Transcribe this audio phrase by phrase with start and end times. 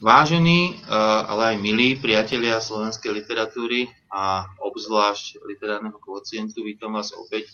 [0.00, 0.96] Vážení, eh,
[1.28, 7.50] ale aj milí priatelia slovenskej literatúry a obzvlášť literárneho kvocientu, vítam vás opäť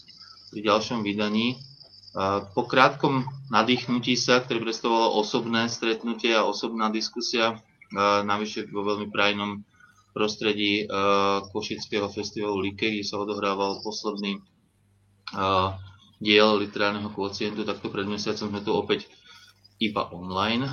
[0.53, 1.57] pri ďalšom vydaní.
[2.53, 7.57] Po krátkom nadýchnutí sa, ktoré predstavovalo osobné stretnutie a osobná diskusia,
[8.29, 9.65] navyše vo veľmi prajnom
[10.13, 10.85] prostredí
[11.57, 14.45] Košického festivalu Like, kde sa odohrával posledný
[16.21, 19.09] diel literárneho kvocientu, takto pred mesiacom sme tu opäť
[19.81, 20.69] iba online,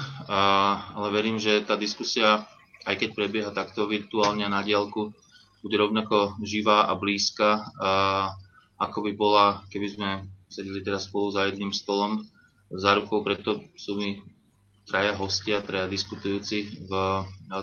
[0.92, 2.44] ale verím, že tá diskusia,
[2.84, 5.16] aj keď prebieha takto virtuálne na diálku,
[5.64, 7.92] bude rovnako živá a blízka, a,
[8.76, 10.10] ako by bola, keby sme
[10.52, 12.28] sedeli teraz spolu za jedným stolom
[12.68, 14.20] za rukou, preto sú mi
[14.84, 16.92] traja hostia, traja diskutujúci v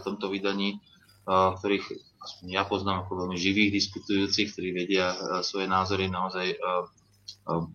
[0.01, 0.81] tomto vydaní,
[1.29, 1.87] ktorých
[2.21, 5.13] aspoň ja poznám ako veľmi živých diskutujúcich, ktorí vedia
[5.45, 6.57] svoje názory naozaj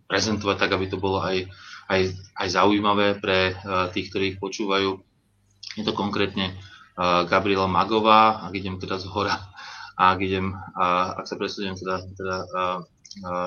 [0.09, 1.45] prezentovať tak, aby to bolo aj
[1.85, 2.01] aj,
[2.41, 3.53] aj zaujímavé pre
[3.93, 4.97] tých, ktorí ich počúvajú.
[5.77, 6.57] Je to konkrétne
[7.29, 9.37] Gabriela Magová, ak idem teda z hora,
[9.95, 10.51] a ak idem,
[11.15, 12.79] ak sa presuniem teda, teda eh,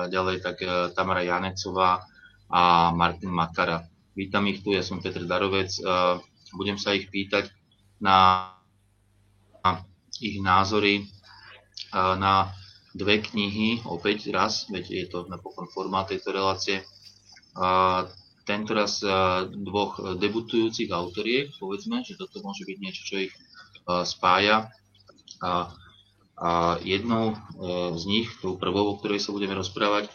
[0.09, 0.57] ďalej, tak
[0.97, 2.01] Tamara Janecová
[2.49, 3.85] a Martin Makara.
[4.17, 5.69] Vítam ich tu, ja som Petr Darovec.
[6.57, 7.53] Budem sa ich pýtať
[8.01, 8.49] na
[10.17, 11.05] ich názory
[11.93, 12.49] na
[12.97, 16.81] dve knihy, opäť raz, veď je to napokon formát tejto relácie
[18.49, 19.09] tento raz e,
[19.45, 23.39] dvoch debutujúcich autoriek, povedzme, že toto môže byť niečo, čo ich e,
[24.01, 24.73] spája.
[26.39, 27.37] A, jednou e,
[27.99, 30.07] z nich, tou prvou, o ktorej sa budeme rozprávať,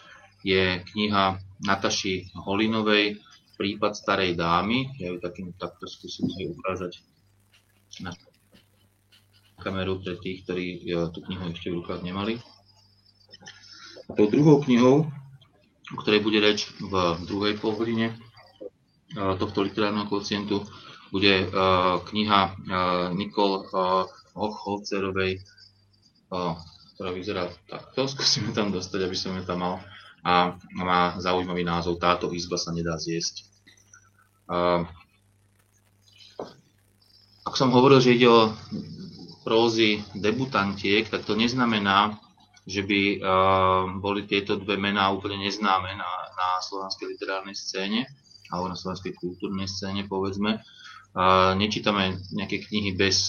[0.44, 3.20] je kniha Nataši Holinovej
[3.54, 4.98] Prípad starej dámy.
[4.98, 6.98] Ja ju takým takto skúsim si ukázať
[8.02, 8.10] na
[9.62, 12.42] kameru pre tých, ktorí tú knihu ešte v rukách nemali.
[14.10, 15.06] A tou druhou knihou
[15.92, 18.16] o ktorej bude reč v druhej polhodine
[19.12, 20.64] tohto literárneho kocientu,
[21.12, 21.46] bude
[22.08, 22.40] kniha
[23.12, 23.68] Nikol
[24.34, 25.44] Hochholcerovej,
[26.94, 29.76] ktorá vyzerá takto, skúsime tam dostať, aby som ju tam mal,
[30.24, 33.44] a má zaujímavý názov Táto izba sa nedá zjesť.
[37.44, 38.56] Ak som hovoril, že ide o
[39.44, 42.16] prózy debutantiek, tak to neznamená,
[42.64, 43.20] že by
[44.00, 48.08] boli tieto dve mená úplne neznáme na, na slovenskej literárnej scéne
[48.48, 50.64] alebo na slovenskej kultúrnej scéne, povedzme.
[51.60, 53.28] Nečítame nejaké knihy bez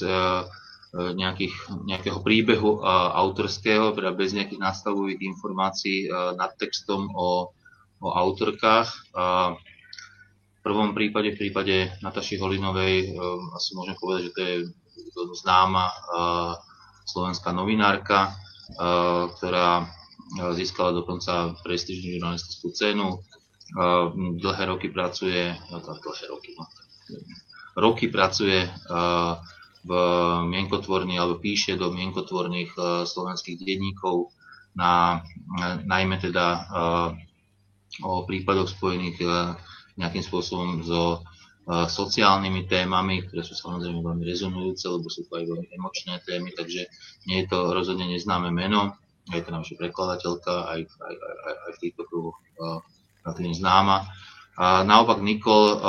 [0.96, 1.52] nejakých,
[1.84, 2.80] nejakého príbehu
[3.20, 6.08] autorského, teda bez nejakých nastavových informácií
[6.40, 7.52] nad textom o,
[8.00, 8.88] o autorkách.
[9.12, 9.60] Uh,
[10.66, 13.14] v prvom prípade, v prípade Nataši Holinovej,
[13.54, 14.56] asi môžem povedať, že to je
[15.46, 15.94] známa
[17.06, 18.34] slovenská novinárka,
[19.38, 19.86] ktorá
[20.58, 23.22] získala dokonca prestížnú žurnalistickú cenu.
[24.42, 26.66] Dlhé roky pracuje, no dlhé roky, no,
[27.78, 28.66] roky pracuje
[29.86, 29.92] v
[30.50, 32.74] mienkotvorných, alebo píše do mienkotvorných
[33.06, 34.34] slovenských denníkov,
[34.74, 35.22] na,
[35.86, 36.68] najmä teda
[38.04, 39.22] o prípadoch spojených
[39.96, 41.24] nejakým spôsobom so
[41.70, 46.86] sociálnymi témami, ktoré sú samozrejme veľmi rezonujúce, lebo sú to aj veľmi emočné témy, takže
[47.26, 48.94] nie je to rozhodne neznáme meno,
[49.34, 52.82] je to naša prekladateľka, aj, aj, aj, aj v týchto kruhoch uh,
[53.34, 54.06] známa.
[54.56, 55.82] A naopak Nikol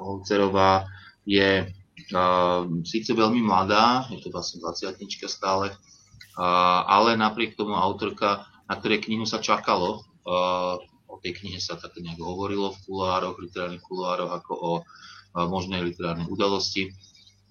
[0.00, 0.88] Holcerová
[1.26, 1.68] je
[2.84, 5.00] síce veľmi mladá, je to vlastne 20
[5.30, 5.72] stále,
[6.84, 10.04] ale napriek tomu autorka, na ktorej knihu sa čakalo,
[11.04, 14.72] o tej knihe sa tak nejak hovorilo v kuloároch, literárnych kuloároch, ako o
[15.46, 16.90] možnej literárnej udalosti,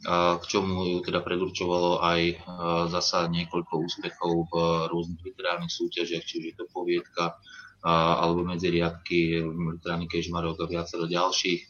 [0.03, 2.43] k čomu ju teda predurčovalo aj
[2.91, 4.53] zasa niekoľko úspechov v
[4.91, 7.39] rôznych literárnych súťažiach, či už je to poviedka,
[7.87, 11.61] alebo medzi riadky, literárny kežmarok a viacero ďalších.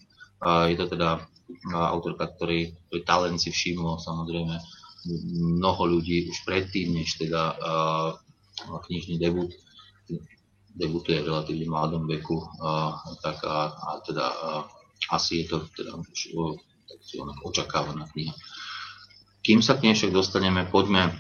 [0.69, 1.22] Je to teda
[1.74, 4.56] autorka, ktorý, ktorý talent si všimlo samozrejme
[5.60, 7.56] mnoho ľudí už predtým, než teda
[8.88, 9.51] knižný debut
[10.74, 14.50] debutuje v relatívne mladom veku, a, tak a, a teda a,
[15.13, 16.57] asi je to teda už o,
[17.46, 18.34] očakávaná kniha.
[19.46, 21.13] Kým sa k nej však dostaneme, poďme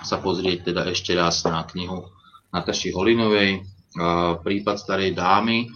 [0.00, 2.08] sa pozrieť teda ešte raz na knihu
[2.48, 3.60] Nataši Holinovej,
[4.40, 5.68] Prípad starej dámy.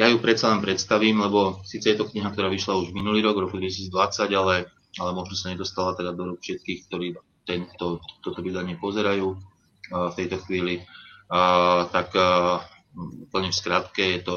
[0.00, 3.36] Ja ju predsa len predstavím, lebo síce je to kniha, ktorá vyšla už minulý rok,
[3.36, 4.64] roku 2020, ale,
[4.96, 9.36] ale možno sa nedostala teda do rúk všetkých, ktorí tento, toto vydanie pozerajú.
[9.90, 10.86] v tejto chvíli,
[11.90, 12.14] tak
[13.26, 14.34] úplne v skratke je to,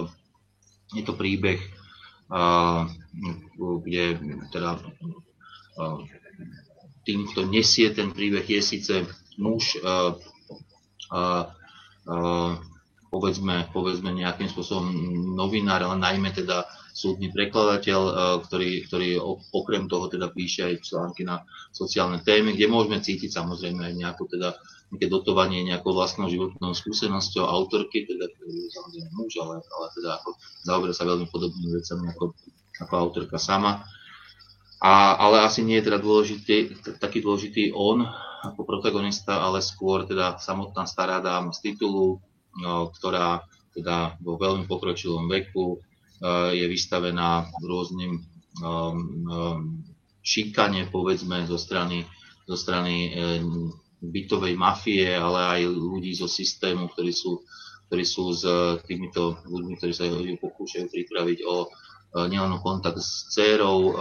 [0.97, 1.61] je to príbeh,
[3.85, 4.05] kde
[4.49, 4.81] teda
[7.05, 8.93] tým, kto nesie ten príbeh, je síce
[9.37, 9.77] muž,
[13.13, 14.89] povedzme, povedzme nejakým spôsobom
[15.37, 16.65] novinár, ale najmä teda
[16.97, 18.13] súdny prekladateľ, e,
[18.49, 19.09] ktorý, ktorý
[19.53, 24.25] okrem toho teda píše aj články na sociálne témy, kde môžeme cítiť samozrejme aj nejakú
[24.25, 24.57] teda
[24.93, 28.29] nejaké dotovanie nejakou vlastnou životnou skúsenosťou autorky, teda
[28.77, 30.29] samozrejme muž, ale, ale teda ako
[30.65, 32.25] zaoberá sa veľmi podobnými vecami ako,
[32.77, 33.81] ako autorka sama.
[34.83, 38.05] A, ale asi nie je teda dôležitý, taký dôležitý on
[38.43, 42.21] ako protagonista, ale skôr teda samotná stará dáma z titulu,
[42.61, 43.41] ktorá
[43.73, 48.21] teda vo veľmi pokročilom veku eh, je vystavená rôznym
[48.61, 49.81] um,
[50.23, 52.07] šikane, povedzme, zo strany,
[52.47, 53.11] zo strany
[53.99, 57.43] bytovej mafie, ale aj ľudí zo systému, ktorí sú,
[57.87, 58.43] ktorí sú s
[58.87, 60.07] týmito ľuďmi, ktorí sa
[60.39, 61.67] pokúšajú pripraviť o
[62.31, 63.95] nielen kontakt s dcerou,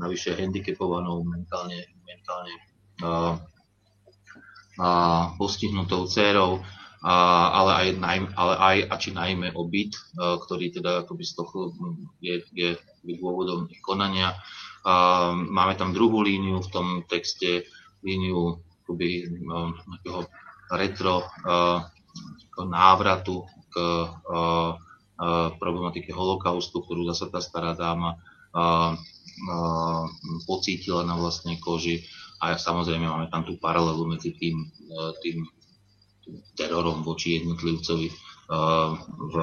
[0.00, 2.54] navyše handicapovanou, mentálne, mentálne
[5.36, 6.64] postihnutou dcerou,
[7.04, 11.72] ale aj, najmä, ale aj a či najmä o byt, ktorý teda akoby z toho
[12.20, 12.76] je, je
[13.16, 14.36] dôvodom ich konania.
[15.32, 17.64] Máme tam druhú líniu v tom texte,
[18.04, 19.32] líniu akoby
[19.88, 20.28] nejakého
[20.76, 21.24] retro
[22.60, 23.74] návratu k
[25.56, 28.20] problematike holokaustu, ktorú zase tá stará dáma
[30.44, 32.04] pocítila na vlastnej koži.
[32.40, 34.64] A samozrejme máme tam tú paralelu medzi tým,
[35.20, 35.44] tým
[36.54, 38.08] terorom voči jednotlivcovi
[39.30, 39.36] v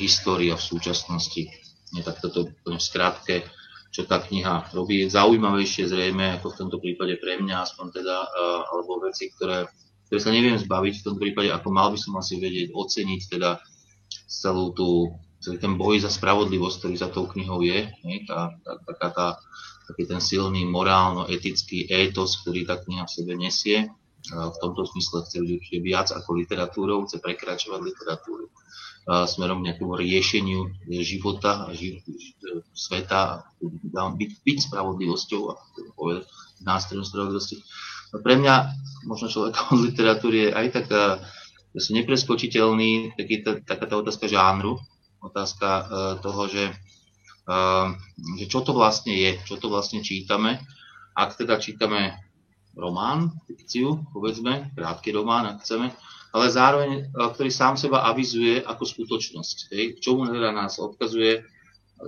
[0.00, 1.42] histórii a v súčasnosti.
[1.90, 3.44] Nie tak toto v skratke,
[3.90, 5.02] čo tá kniha robí.
[5.02, 8.16] Je zaujímavejšie zrejme, ako v tomto prípade pre mňa, aspoň teda,
[8.70, 9.66] alebo veci, ktoré,
[10.06, 13.58] ktoré sa neviem zbaviť v tomto prípade, ako mal by som asi vedieť oceniť teda
[14.30, 15.10] celú tú,
[15.42, 18.22] celý ten boj za spravodlivosť, ktorý za tou knihou je, nie?
[18.24, 19.28] Tá, tá, taká tá,
[19.90, 23.90] taký ten silný morálno-etický étos, ktorý tá kniha v sebe nesie
[24.28, 28.52] v tomto smysle chce určite viac ako literatúrou, chce prekračovať literatúru
[29.08, 30.60] smerom k nejakému riešeniu
[31.00, 32.04] života a ži-
[32.76, 33.48] sveta,
[33.90, 35.54] byť, byť spravodlivosťou a
[35.96, 36.28] povedať
[36.60, 37.64] nástrojom spravodlivosti.
[38.10, 38.54] Pre mňa,
[39.08, 41.02] možno človek od literatúry je aj taká,
[41.72, 44.76] že nepreskočiteľný, taký, taká tá otázka žánru,
[45.22, 45.86] otázka uh,
[46.18, 46.64] toho, že,
[47.46, 47.94] uh,
[48.36, 50.60] že čo to vlastne je, čo to vlastne čítame.
[51.14, 52.18] Ak teda čítame
[52.80, 55.92] román, fikciu, povedzme, krátky román, ak chceme,
[56.32, 59.56] ale zároveň, e, ktorý sám seba avizuje ako skutočnosť.
[59.76, 60.00] Hej.
[60.00, 61.44] K čomu teda nás odkazuje,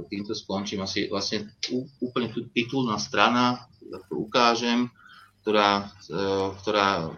[0.09, 1.53] týmto skončím asi vlastne
[2.01, 3.69] úplne tu titulná strana,
[4.09, 4.89] to ukážem,
[5.45, 6.17] ktorá, e,
[6.65, 7.09] ktorá e,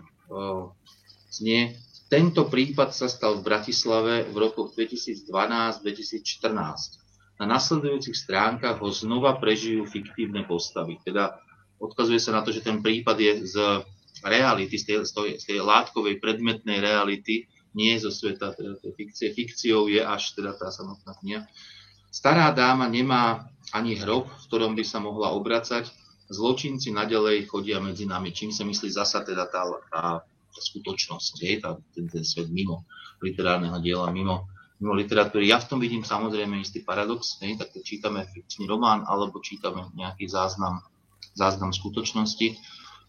[1.31, 1.79] znie
[2.15, 7.43] tento prípad sa stal v Bratislave v rokoch 2012-2014.
[7.43, 11.03] Na nasledujúcich stránkach ho znova prežijú fiktívne postavy.
[11.03, 11.43] Teda
[11.79, 13.57] odkazuje sa na to, že ten prípad je z
[14.25, 19.35] reality, z tej, z tej, z tej látkovej predmetnej reality, nie zo sveta teda fikcie.
[19.35, 21.43] Fikciou je až teda tá samotná kniha.
[22.15, 25.91] Stará dáma nemá ani hrob, v ktorom by sa mohla obracať.
[26.31, 28.31] Zločinci nadalej chodia medzi nami.
[28.31, 30.23] Čím sa myslí zasa teda tá, tá,
[30.55, 32.87] skutočnosť, je, tá, ten, ten svet mimo
[33.19, 34.47] literárneho diela, mimo,
[34.79, 35.51] mimo literatúry.
[35.51, 40.31] Ja v tom vidím samozrejme istý paradox, hej, tak čítame fikčný román alebo čítame nejaký
[40.31, 40.87] záznam
[41.35, 42.57] záznam skutočnosti.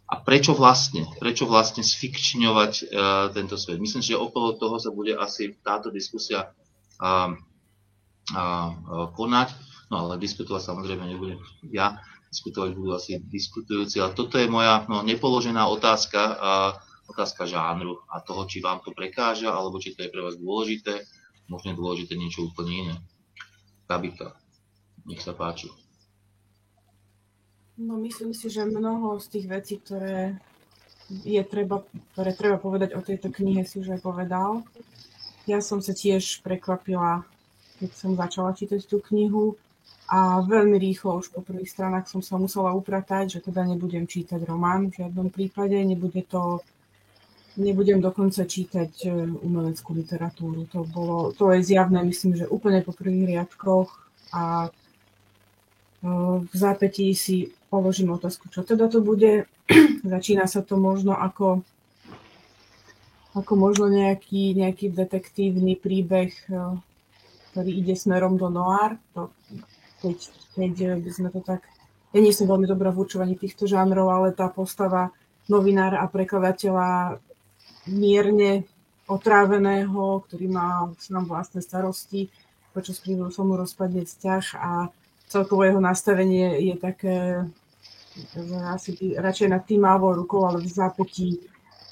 [0.06, 1.10] A prečo vlastne?
[1.18, 2.86] Prečo vlastne sfikčňovať uh,
[3.34, 3.82] tento svet?
[3.82, 6.54] Myslím že okolo toho sa bude asi táto diskusia
[7.02, 7.34] uh,
[8.34, 9.50] uh, konať.
[9.90, 15.06] No ale diskutovať samozrejme nebudem ja, diskutovať budú asi diskutujúci, ale toto je moja no,
[15.06, 16.72] nepoložená otázka, uh,
[17.10, 21.06] otázka žánru a toho, či vám to prekáža, alebo či to je pre vás dôležité,
[21.50, 22.96] možno dôležité niečo úplne iné.
[23.86, 24.34] Kabika,
[25.06, 25.85] nech sa páči.
[27.76, 30.40] No myslím si, že mnoho z tých vecí, ktoré
[31.12, 31.84] je treba,
[32.16, 34.64] ktoré treba povedať o tejto knihe, si už aj povedal.
[35.46, 37.28] Ja som sa tiež prekvapila,
[37.78, 39.60] keď som začala čítať tú knihu
[40.10, 44.42] a veľmi rýchlo už po prvých stranách som sa musela upratať, že teda nebudem čítať
[44.48, 46.64] román v žiadnom prípade, nebude to
[47.58, 50.68] nebudem dokonca čítať e, umeleckú literatúru.
[50.76, 53.90] To, bolo, to je zjavné, myslím, že úplne po prvých riadkoch
[54.36, 54.68] a
[56.46, 59.50] v zápätí si položím otázku, čo teda to bude.
[60.06, 61.66] Začína sa to možno ako,
[63.34, 66.78] ako možno nejaký, nejaký detektívny príbeh, eh,
[67.52, 69.02] ktorý ide smerom do noir.
[69.18, 69.34] To,
[70.06, 70.18] keď,
[70.54, 71.66] keď by sme to tak...
[72.14, 75.12] Ja nie som veľmi dobrá v určovaní týchto žánrov, ale tá postava
[75.52, 77.20] novinára a prekladateľa
[77.92, 78.64] mierne
[79.06, 82.32] otráveného, ktorý má nám vlastné starosti,
[82.74, 84.72] počas prívodu som mu rozpadne vzťah a
[85.36, 87.44] celkovo jeho nastavenie je také,
[88.72, 91.44] asi radšej nad tým mávou rukou, ale v zápetí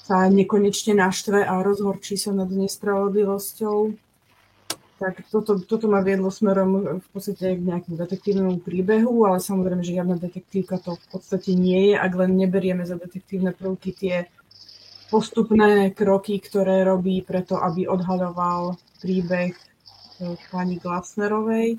[0.04, 3.92] sa nekonečne naštve a rozhorčí sa nad nespravodlivosťou.
[4.94, 10.00] Tak toto, toto ma viedlo smerom v podstate k nejakému detektívnemu príbehu, ale samozrejme, že
[10.00, 14.16] žiadna detektívka to v podstate nie je, ak len neberieme za detektívne prvky tie
[15.12, 19.62] postupné kroky, ktoré robí preto, aby odhadoval príbeh e,
[20.48, 21.76] pani Glasnerovej.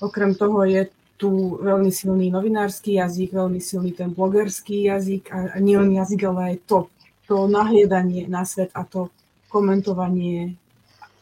[0.00, 5.80] Okrem toho je tu veľmi silný novinársky jazyk, veľmi silný ten blogerský jazyk a nie
[5.80, 6.78] len jazyk, ale aj to
[7.26, 9.10] to nahliadanie na svet a to
[9.50, 10.54] komentovanie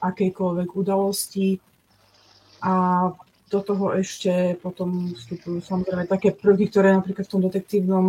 [0.05, 1.57] akejkoľvek udalosti.
[2.61, 3.09] A
[3.49, 8.07] do toho ešte potom vstupujú samozrejme také prvky, ktoré napríklad v tom detektívnom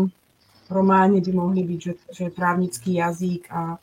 [0.67, 3.79] románe by mohli byť, že, že právnický jazyk a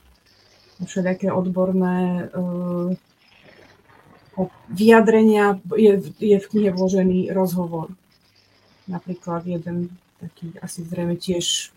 [0.82, 2.90] všetké odborné uh,
[4.72, 5.60] vyjadrenia.
[5.76, 7.92] Je, je v knihe vložený rozhovor.
[8.88, 11.70] Napríklad jeden taký asi zrejme tiež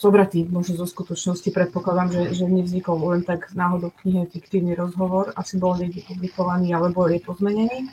[0.00, 1.52] zobratý možno zo skutočnosti.
[1.52, 6.72] Predpokladám, že, že nevznikol len tak náhodou v knihe fiktívny rozhovor, asi bol niekde publikovaný
[6.72, 7.88] alebo je pozmenený.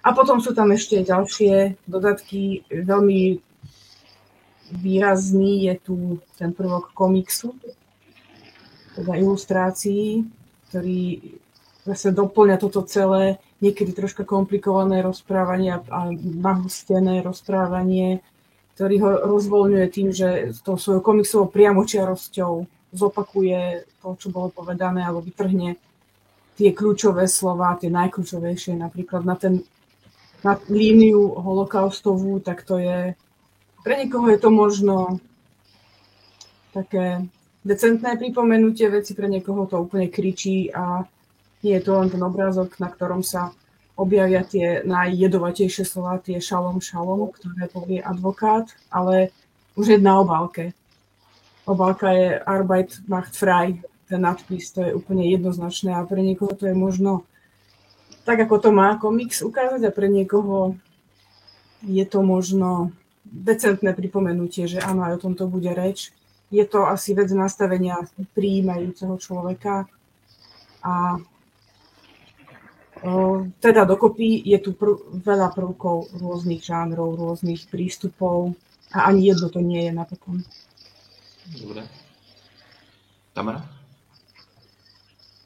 [0.00, 2.64] A potom sú tam ešte ďalšie dodatky.
[2.72, 3.40] Veľmi
[4.72, 5.96] výrazný je tu
[6.40, 7.52] ten prvok komiksu,
[8.96, 10.24] teda ilustrácií,
[10.68, 11.20] ktorý
[11.86, 18.24] zase doplňa toto celé niekedy troška komplikované rozprávanie a nahustené rozprávanie
[18.80, 22.64] ktorý ho rozvoľňuje tým, že tou svojou komiksovou priamočiarosťou
[22.96, 25.76] zopakuje to, čo bolo povedané, alebo vytrhne
[26.56, 29.68] tie kľúčové slova, tie najkľúčovejšie, napríklad na, ten,
[30.40, 33.12] na líniu holokaustovú, tak to je,
[33.84, 35.20] pre niekoho je to možno
[36.72, 37.28] také
[37.60, 41.04] decentné pripomenutie veci, pre niekoho to úplne kričí a
[41.60, 43.52] nie je to len ten obrázok, na ktorom sa
[44.00, 49.28] objavia tie najjedovatejšie slova, tie šalom šalom, ktoré povie advokát, ale
[49.76, 50.72] už je na obálke.
[51.68, 56.66] Obálka je Arbeit macht frei, ten nadpis, to je úplne jednoznačné a pre niekoho to
[56.66, 57.28] je možno
[58.24, 60.74] tak, ako to má komiks ukázať a pre niekoho
[61.84, 62.92] je to možno
[63.24, 66.12] decentné pripomenutie, že áno, aj o tomto bude reč.
[66.50, 68.02] Je to asi vec nastavenia
[68.34, 69.86] prijímajúceho človeka
[70.82, 71.22] a
[73.60, 78.52] teda dokopy je tu pr- veľa prvkov rôznych žánrov, rôznych prístupov
[78.92, 80.44] a ani jedno to nie je napokon.
[81.56, 81.82] Dobre.
[83.32, 83.64] Tamara?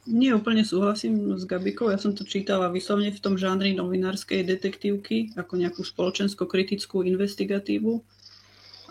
[0.04, 1.88] Nie úplne súhlasím s Gabikou.
[1.88, 8.04] Ja som to čítala vyslovne v tom žánri novinárskej detektívky, ako nejakú spoločensko-kritickú investigatívu.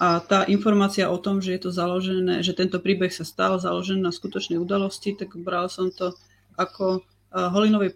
[0.01, 4.01] A tá informácia o tom, že je to založené, že tento príbeh sa stal založený
[4.01, 6.17] na skutočnej udalosti, tak bral som to
[6.57, 7.89] ako Holinové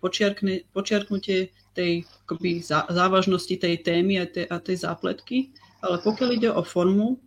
[0.74, 5.54] počiarknutie tej akoby, závažnosti tej témy a tej, a tej zápletky,
[5.86, 7.22] ale pokiaľ ide o formu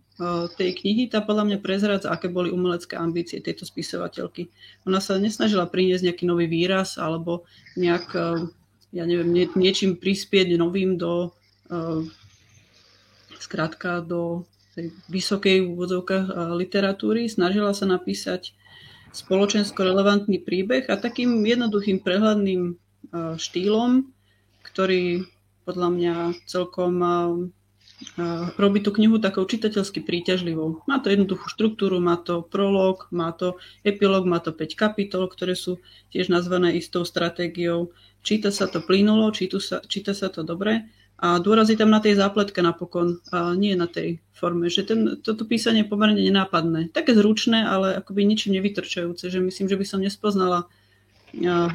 [0.59, 4.51] tej knihy, tá podľa mňa prezradza, aké boli umelecké ambície tejto spisovateľky.
[4.85, 7.47] Ona sa nesnažila priniesť nejaký nový výraz alebo
[7.79, 8.13] nejak,
[8.91, 11.31] ja neviem, nie, niečím prispieť novým do
[13.39, 14.43] skrátka do
[14.77, 17.25] tej vysokej úvodzovkách literatúry.
[17.25, 18.53] Snažila sa napísať
[19.11, 22.79] spoločensko relevantný príbeh a takým jednoduchým prehľadným
[23.35, 24.07] štýlom,
[24.63, 25.27] ktorý
[25.67, 26.15] podľa mňa
[26.47, 26.95] celkom
[28.57, 30.81] robí tú knihu takou čitateľsky príťažlivou.
[30.89, 35.53] Má to jednoduchú štruktúru, má to prolog, má to epilóg, má to 5 kapitol, ktoré
[35.53, 35.77] sú
[36.09, 37.93] tiež nazvané istou stratégiou.
[38.25, 40.89] Číta sa to plynulo, číta sa, číta sa to dobre
[41.21, 44.73] a dôraz tam na tej zápletke napokon, a nie na tej forme.
[44.73, 46.89] Že ten, toto písanie je pomerne nenápadné.
[46.89, 49.29] Také zručné, ale akoby ničím nevytrčajúce.
[49.29, 50.65] Že myslím, že by som nespoznala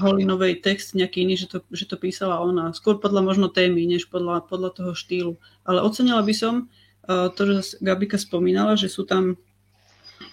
[0.02, 2.74] Holinovej text nejaký iný, že to, že to písala ona.
[2.74, 5.38] Skôr podľa možno témy, než podľa, podľa toho štýlu.
[5.62, 6.66] Ale ocenila by som
[7.06, 9.38] to, že Gabika spomínala, že sú tam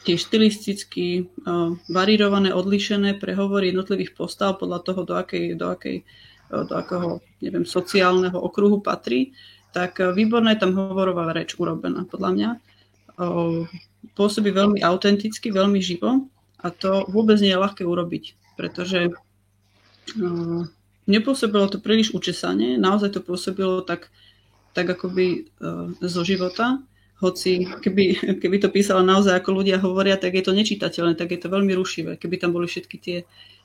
[0.10, 1.30] tie štilisticky
[1.86, 6.02] varírované, odlišené prehovory jednotlivých postav podľa toho, do akej, do akej
[6.54, 9.36] do akého, neviem, sociálneho okruhu patrí,
[9.76, 12.50] tak výborná je tam hovorová reč urobená, podľa mňa.
[14.14, 16.30] Pôsobí veľmi autenticky, veľmi živo
[16.62, 19.12] a to vôbec nie je ľahké urobiť, pretože
[21.10, 24.14] nepôsobilo to príliš učesanie, naozaj to pôsobilo tak,
[24.72, 25.52] tak akoby
[26.00, 26.80] zo života,
[27.24, 28.06] hoci keby,
[28.42, 31.72] keby to písala naozaj ako ľudia hovoria, tak je to nečitateľné, tak je to veľmi
[31.72, 33.18] rušivé, keby tam boli všetky tie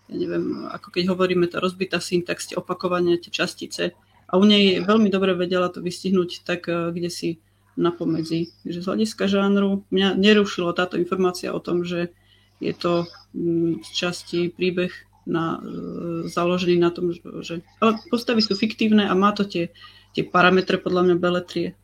[0.09, 3.93] ja neviem, ako keď hovoríme tá rozbitá syntax, opakovania, tie častice.
[4.29, 7.29] A u nej veľmi dobre vedela to vystihnúť tak, eh, kde si
[7.79, 8.51] napomedzi.
[8.67, 12.11] Takže z hľadiska žánru mňa nerušilo táto informácia o tom, že
[12.59, 14.91] je to mm, z časti príbeh
[15.23, 19.71] na, e, založený na tom, že ale postavy sú fiktívne a má to tie,
[20.11, 21.79] tie parametre podľa mňa beletrie.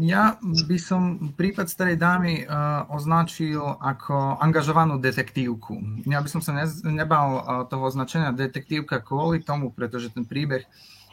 [0.00, 5.76] Ja by som prípad starej dámy uh, označil ako angažovanú detektívku.
[6.08, 10.64] Ja by som sa ne, nebal uh, toho označenia detektívka kvôli tomu, pretože ten príbeh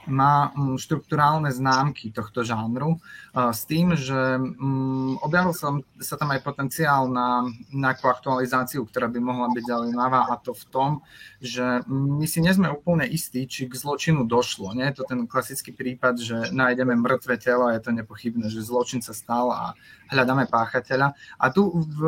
[0.08, 3.00] má mm, štruktúrálne známky tohto žánru
[3.36, 9.20] s tým, že mm, objavil sa, sa tam aj potenciál na nejakú aktualizáciu, ktorá by
[9.22, 10.92] mohla byť zaujímavá a to v tom,
[11.38, 14.74] že my si nie sme úplne istí, či k zločinu došlo.
[14.74, 18.66] Nie je to ten klasický prípad, že nájdeme mŕtve telo a je to nepochybné, že
[18.66, 19.78] zločin sa stal a
[20.10, 21.14] hľadáme páchateľa.
[21.38, 22.02] A tu v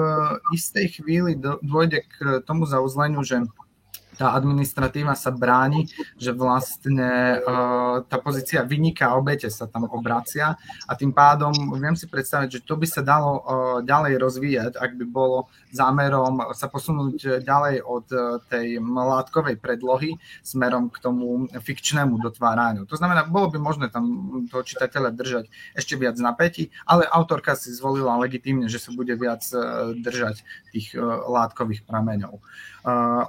[0.56, 3.46] istej chvíli dôjde k tomu zauzleniu, že
[4.20, 5.88] tá administratíva sa bráni,
[6.20, 12.04] že vlastne uh, tá pozícia vyniká obete sa tam obracia a tým pádom viem si
[12.04, 13.42] predstaviť, že to by sa dalo uh,
[13.80, 20.90] ďalej rozvíjať, ak by bolo zámerom sa posunúť ďalej od uh, tej látkovej predlohy smerom
[20.90, 22.90] k tomu fikčnému dotváraniu.
[22.90, 24.06] To znamená, bolo by možné tam
[24.50, 25.46] toho čitateľa držať
[25.78, 29.46] ešte viac napätí, ale autorka si zvolila legitímne, že sa bude viac
[30.00, 30.42] držať
[30.74, 30.94] tých
[31.30, 32.42] látkových prameňov.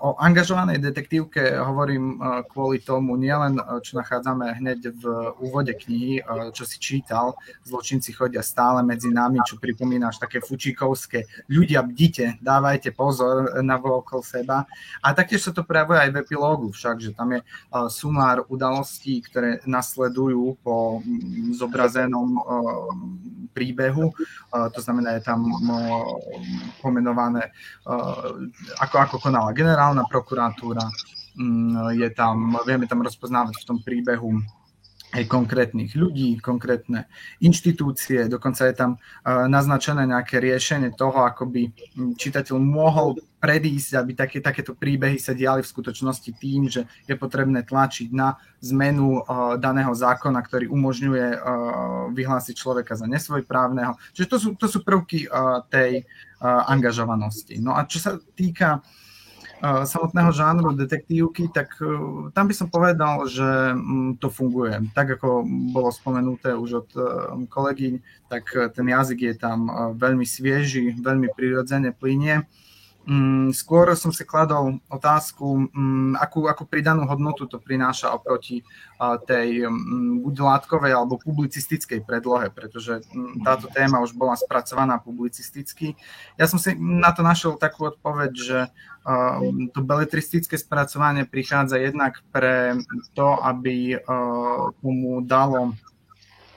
[0.00, 5.02] O angažovanej detektívke hovorím e, kvôli tomu nielen, e, čo nachádzame hneď v
[5.42, 7.35] úvode knihy, e, čo si čítal,
[7.66, 14.22] zločinci chodia stále medzi nami, čo pripomínaš také fučíkovské, ľudia bdite, dávajte pozor na okolo
[14.22, 14.62] seba.
[15.02, 17.40] A taktiež sa to prejavuje aj v epilógu však, že tam je
[17.90, 21.02] sumár udalostí, ktoré nasledujú po
[21.56, 22.38] zobrazenom
[23.50, 24.14] príbehu.
[24.52, 25.42] To znamená, je tam
[26.78, 27.50] pomenované,
[28.78, 30.87] ako, ako konala generálna prokuratúra,
[31.34, 34.60] mm, je tam, vieme tam rozpoznávať v tom príbehu
[35.11, 37.11] aj konkrétnych ľudí, konkrétne
[37.43, 38.93] inštitúcie, dokonca je tam
[39.26, 45.33] naznačené nejaké riešenie toho, ako by mm, čitateľ mohol predísť, aby také, takéto príbehy sa
[45.33, 49.25] diali v skutočnosti tým, že je potrebné tlačiť na zmenu
[49.57, 51.40] daného zákona, ktorý umožňuje
[52.12, 53.96] vyhlásiť človeka za nesvojprávneho.
[54.12, 55.25] Čiže to sú, to sú prvky
[55.73, 56.05] tej
[56.44, 57.57] angažovanosti.
[57.64, 58.85] No a čo sa týka
[59.61, 61.92] samotného žánru detektívky, tak e,
[62.33, 64.81] tam by som povedal, že mm, to funguje.
[64.96, 67.01] Tak ako bolo spomenuté už od e,
[67.44, 67.94] kolegyň,
[68.33, 69.68] tak e, ten jazyk je tam
[70.01, 72.69] veľmi svieži, veľmi prirodzene plinie Mm,
[73.51, 78.62] skôr som si kladol otázku, mm, akú, akú pridanú hodnotu to prináša oproti
[79.27, 83.03] tej mm, buď látkovej alebo publicistickej predlohe, pretože
[83.42, 85.99] táto téma už bola spracovaná publicisticky.
[86.38, 88.59] Ja som si na to našiel takú odpoveď, že
[89.73, 92.79] to beletristické spracovanie prichádza jednak pre
[93.16, 93.96] to, aby
[94.85, 95.73] tomu dalo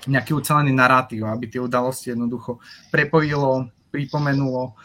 [0.06, 2.60] nejaký ucelený narratív, aby tie udalosti jednoducho
[2.92, 4.76] prepojilo, pripomenulo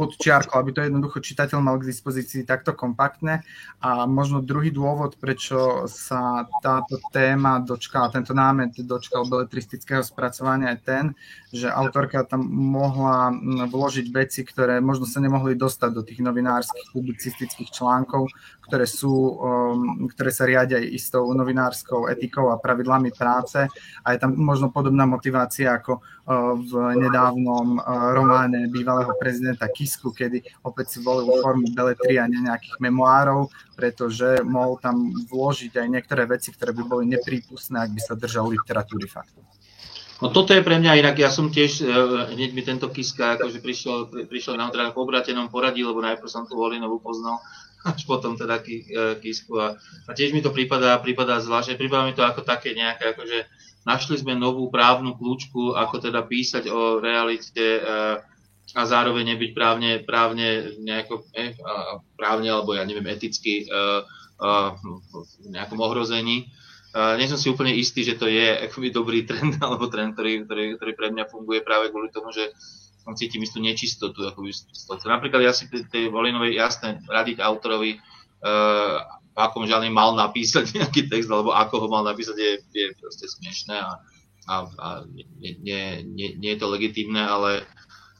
[0.00, 3.44] podčiarkol, aby to jednoducho čitateľ mal k dispozícii takto kompaktne.
[3.84, 10.80] A možno druhý dôvod, prečo sa táto téma dočkala, tento námet dočkal beletristického spracovania je
[10.80, 11.04] ten,
[11.52, 13.34] že autorka tam mohla
[13.68, 18.32] vložiť veci, ktoré možno sa nemohli dostať do tých novinárskych publicistických článkov,
[18.70, 23.66] ktoré, sú, um, ktoré sa riadia istou novinárskou etikou a pravidlami práce.
[24.06, 26.72] A je tam možno podobná motivácia ako uh, v
[27.02, 33.50] nedávnom uh, románe bývalého prezidenta Kisku, kedy opäť si volil formu beletria a nejakých memoárov,
[33.74, 38.54] pretože mohol tam vložiť aj niektoré veci, ktoré by boli neprípustné, ak by sa držal
[38.54, 39.42] literatúry faktu.
[40.20, 43.58] No toto je pre mňa inak, ja som tiež, uh, hneď mi tento Kiska akože
[43.58, 47.40] prišiel, prišiel na teda po obratenom poradí, lebo najprv som tú Volinovú poznal,
[47.88, 52.12] až potom teda uh, Kisku a, a tiež mi to prípada, prípada zvláštne, prípada mi
[52.12, 53.48] to ako také nejaké, akože
[53.84, 58.20] našli sme novú právnu kľúčku, ako teda písať o realite uh,
[58.74, 61.54] a zároveň nebyť právne, právne nejako, eh,
[62.14, 64.06] právne alebo ja neviem, eticky uh,
[64.38, 64.78] uh,
[65.42, 66.46] v nejakom ohrození.
[66.90, 70.46] Uh, nie som si úplne istý, že to je akoby dobrý trend, alebo trend, ktorý,
[70.46, 72.50] ktorý, ktorý pre mňa funguje práve kvôli tomu, že
[73.02, 74.26] tam cítim istú nečistotu.
[74.28, 74.54] Akoby,
[75.08, 79.02] napríklad ja si tej Volinovej jasné radiť autorovi, uh,
[79.46, 83.76] akom žádne mal napísať nejaký text, alebo ako ho mal napísať, je, je proste smiešné
[83.76, 83.90] a,
[84.50, 85.26] a, a nie,
[85.60, 87.64] nie, nie, nie je to legitímne, ale,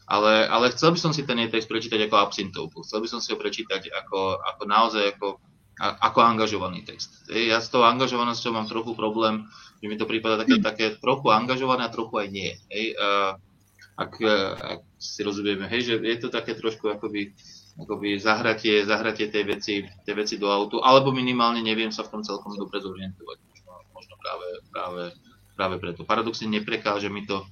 [0.09, 2.79] ale, ale chcel by som si ten jej text prečítať ako absintovku.
[2.83, 5.41] Chcel by som si ho prečítať ako, ako naozaj ako
[5.81, 7.25] ako angažovaný text.
[7.33, 9.49] Ja s tou angažovanosťou mám trochu problém,
[9.81, 12.53] že mi to prípada také, také trochu angažované a trochu aj nie.
[12.69, 12.93] Hej.
[13.97, 14.13] Ak,
[14.61, 17.33] ak si rozumieme, hej, že je to také trošku akoby,
[17.79, 22.23] akoby zahratie, zahratie tej veci, tej veci do autu, alebo minimálne neviem sa v tom
[22.25, 23.39] celkom dobre zorientovať.
[23.93, 25.03] Možno, práve, práve,
[25.55, 26.03] práve preto.
[26.09, 27.47] Paradoxne neprekáže mi to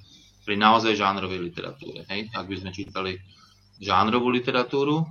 [0.49, 2.09] pri naozaj žánrovej literatúre.
[2.09, 2.33] Hej?
[2.33, 3.21] Ak by sme čítali
[3.79, 5.07] žánrovú literatúru.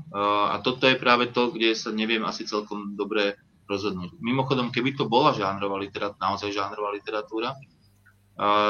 [0.51, 4.19] A toto je práve to, kde sa neviem asi celkom dobre rozhodnúť.
[4.19, 7.55] Mimochodom, keby to bola žánrová literatúra, naozaj žánrová literatúra,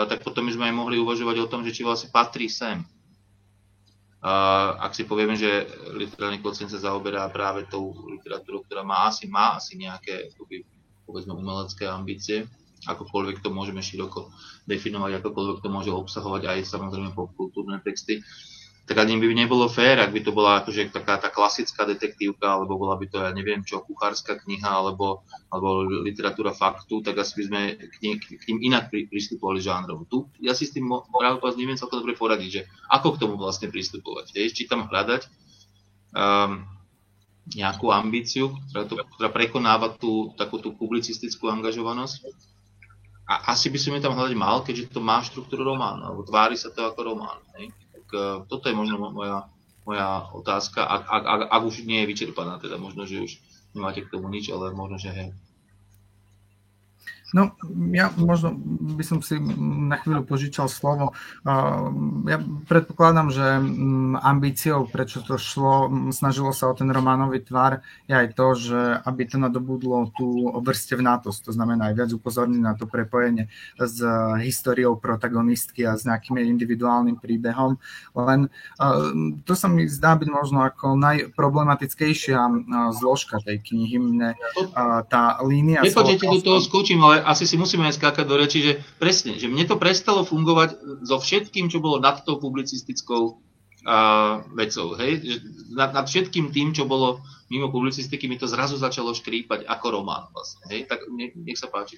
[0.10, 2.82] tak potom by sme aj mohli uvažovať o tom, že či vlastne patrí sem.
[4.78, 5.64] Ak si povieme, že
[5.96, 10.36] literárny kocen sa zaoberá práve tou literatúrou, ktorá má asi, má asi nejaké
[11.08, 12.44] povedzme umelecké ambície,
[12.84, 14.28] akokoľvek to môžeme široko
[14.68, 18.20] definovať, akokoľvek to môže obsahovať aj samozrejme popkultúrne texty,
[18.88, 22.80] tak ani by nebolo fér, ak by to bola akože taká tá klasická detektívka, alebo
[22.80, 27.44] bola by to, ja neviem čo, kuchárska kniha, alebo, alebo literatúra faktu, tak asi by
[27.44, 30.08] sme k, nie, k tým inak pri, pristupovali žánrovo.
[30.08, 33.68] Tu ja si s tým práve neviem celkom dobre poradiť, že ako k tomu vlastne
[33.68, 34.32] pristupovať.
[34.32, 35.22] Vieš, či tam hľadať
[36.16, 36.64] um,
[37.60, 42.24] nejakú ambíciu, ktorá, to, ktorá prekonáva tú takú tú publicistickú angažovanosť,
[43.28, 46.56] a asi by som ju tam hľadať mal, keďže to má štruktúru románu, alebo tvári
[46.56, 47.44] sa to ako román.
[47.60, 47.76] Hej?
[48.12, 49.52] Uh, toto je možno moja,
[49.88, 53.32] moja otázka, ak, ak, ak, ak už nie je vyčerpaná, teda možno, že už
[53.76, 55.30] nemáte k tomu nič, ale možno, že hej.
[57.36, 57.52] No,
[57.92, 58.56] ja možno
[58.96, 59.36] by som si
[59.88, 61.12] na chvíľu požičal slovo.
[62.24, 62.40] Ja
[62.72, 68.28] predpokladám, že mm, ambíciou, prečo to šlo, snažilo sa o ten románový tvar, je aj
[68.32, 73.52] to, že aby to nadobudlo tú vrstevnátosť, to znamená aj viac upozorniť na to prepojenie
[73.76, 74.00] s
[74.40, 77.76] históriou protagonistky a s nejakým individuálnym príbehom.
[78.16, 78.48] Len
[79.44, 82.40] to sa mi zdá byť možno ako najproblematickejšia
[82.96, 84.00] zložka tej knihy.
[84.00, 84.40] Mne
[85.12, 85.84] tá línia...
[85.84, 89.42] Nepoďte, do toho skočím, ale ale asi si musíme aj skákať do reči, že presne,
[89.42, 94.94] že mne to prestalo fungovať so všetkým, čo bolo nad tou publicistickou uh, vecou.
[95.02, 95.42] Hej?
[95.74, 100.30] Nad, nad všetkým tým, čo bolo mimo publicistiky, mi to zrazu začalo škrípať ako román.
[100.30, 100.86] Vlastne, hej?
[100.86, 101.98] Tak nech, nech sa páči.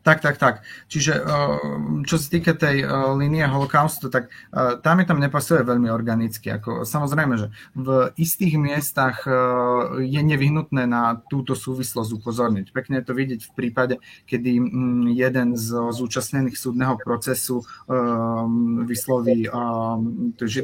[0.00, 0.64] Tak, tak, tak.
[0.88, 1.56] Čiže eh,
[2.08, 2.88] čo sa týka tej eh,
[3.20, 6.48] línie holokaustu, tak eh, tam je tam nepasuje veľmi organicky.
[6.56, 9.22] Ako, samozrejme, že v istých miestach
[10.00, 12.66] je nevyhnutné na túto súvislosť upozorniť.
[12.72, 17.62] Pekne je to vidieť v prípade, kedy mm, jeden z zúčastnených súdneho procesu
[18.86, 19.46] vysloví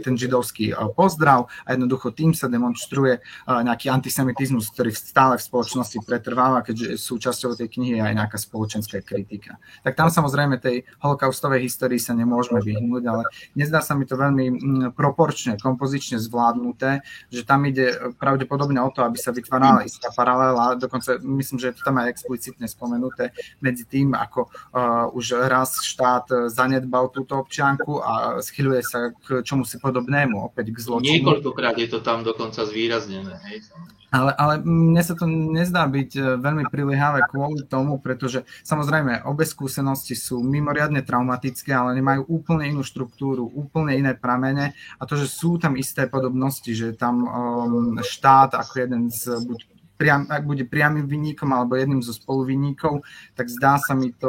[0.03, 6.63] ten židovský pozdrav a jednoducho tým sa demonstruje nejaký antisemitizmus, ktorý stále v spoločnosti pretrváva,
[6.63, 9.62] keďže súčasťou tej knihy je aj nejaká spoločenská kritika.
[9.87, 13.23] Tak tam samozrejme tej holokaustovej histórii sa nemôžeme vyhnúť, ale
[13.55, 19.07] nezdá sa mi to veľmi mm, proporčne, kompozične zvládnuté, že tam ide pravdepodobne o to,
[19.07, 23.31] aby sa vytvárala istá paralela, dokonca myslím, že je to tam aj explicitne spomenuté
[23.62, 29.62] medzi tým, ako uh, už raz štát zanedbal túto občianku a schyluje sa k čomu
[29.62, 31.23] si podobnému, opäť k zločinu.
[31.23, 33.38] Niekoľkokrát je to tam dokonca zvýraznené.
[33.53, 33.71] Hej?
[34.14, 39.42] Ale, ale mne sa to nezdá byť e, veľmi priliehavé kvôli tomu, pretože samozrejme obe
[39.42, 44.79] skúsenosti sú mimoriadne traumatické, ale nemajú úplne inú štruktúru, úplne iné pramene.
[44.97, 49.76] A to, že sú tam isté podobnosti, že tam um, štát ako jeden z buď
[49.97, 53.01] priam, ak bude priamým vinníkom alebo jedným zo spoluvinníkov,
[53.33, 54.29] tak zdá sa mi to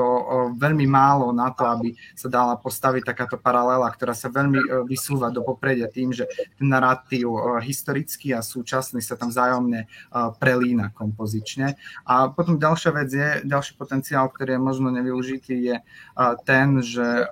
[0.55, 5.43] veľmi málo na to, aby sa dala postaviť takáto paralela, ktorá sa veľmi vysúva do
[5.43, 6.23] popredia tým, že
[6.55, 9.91] ten narratív historický a súčasný sa tam vzájomne
[10.39, 11.75] prelína kompozične.
[12.07, 15.75] A potom ďalšia vec je, ďalší potenciál, ktorý je možno nevyužitý, je
[16.47, 17.27] ten, že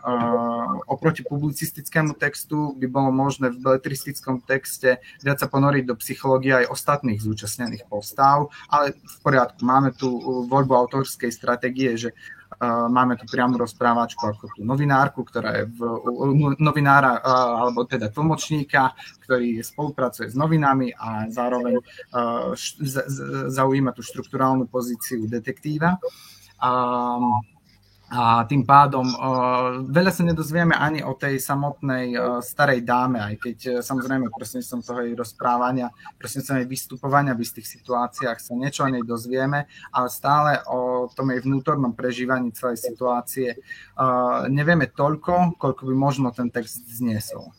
[0.91, 6.73] oproti publicistickému textu by bolo možné v beletristickom texte viac sa ponoriť do psychológie aj
[6.73, 12.89] ostatných zúčastnených postav stav, ale v poriadku, máme tu uh, voľbu autorskej stratégie, že uh,
[12.89, 15.79] máme tu priamu rozprávačku ako tú novinárku, ktorá je v,
[16.57, 18.97] novinára, uh, alebo teda tlmočníka,
[19.29, 21.77] ktorý spolupracuje s novinami a zároveň
[23.49, 25.97] zaujíma tú štruktúrálnu pozíciu detektíva.
[26.61, 27.43] Um,
[28.05, 33.35] a tým pádom uh, veľa sa nedozvieme ani o tej samotnej uh, starej dáme, aj
[33.41, 34.29] keď uh, samozrejme
[34.61, 35.89] som toho jej rozprávania,
[36.21, 41.33] som jej vystupovania v istých situáciách sa niečo o nej dozvieme, ale stále o tom
[41.33, 43.57] jej vnútornom prežívaní celej situácie
[44.51, 47.49] nevieme toľko, koľko by možno ten text zniesol.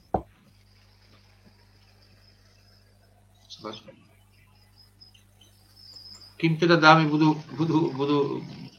[6.37, 8.19] Kým teda dámy budú, budú, budú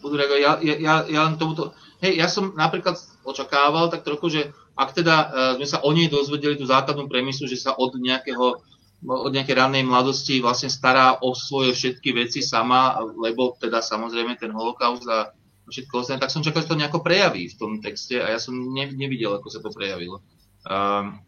[0.07, 0.41] budú reagovať.
[0.41, 1.75] Ja, ja, ja, len tomuto...
[1.99, 4.41] Hej, ja som napríklad očakával tak trochu, že
[4.77, 8.63] ak teda uh, sme sa o nej dozvedeli tú základnú premisu, že sa od nejakého
[8.97, 14.49] od nejakej rannej mladosti vlastne stará o svoje všetky veci sama, lebo teda samozrejme ten
[14.49, 15.37] holokaust a
[15.69, 18.57] všetko ostatné, tak som čakal, že to nejako prejaví v tom texte a ja som
[18.57, 20.25] ne, nevidel, ako sa to prejavilo.
[20.65, 21.21] Um,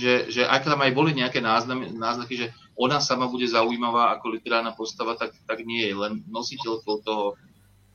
[0.00, 1.44] že, že ak tam aj boli nejaké
[1.92, 7.04] náznaky, že ona sama bude zaujímavá ako literárna postava, tak, tak nie je len nositeľkou
[7.04, 7.38] toho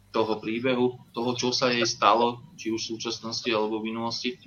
[0.10, 4.42] toho príbehu, toho, čo sa jej stalo, či už v súčasnosti alebo v minulosti.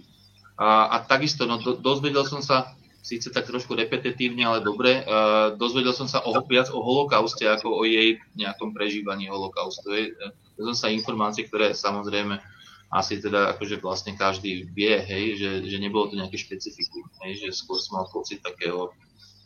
[0.59, 5.55] A, a takisto, no, do, dozvedel som sa, síce tak trošku repetitívne, ale dobre, uh,
[5.55, 9.91] dozvedel som sa o, viac o holokauste, ako o jej nejakom prežívaní holokaustu.
[10.59, 12.39] To som sa informácie, ktoré samozrejme
[12.93, 17.81] asi teda akože vlastne každý vie, hej, že, že nebolo to nejaké špecifikum, že skôr
[17.81, 18.93] som mal pocit takého,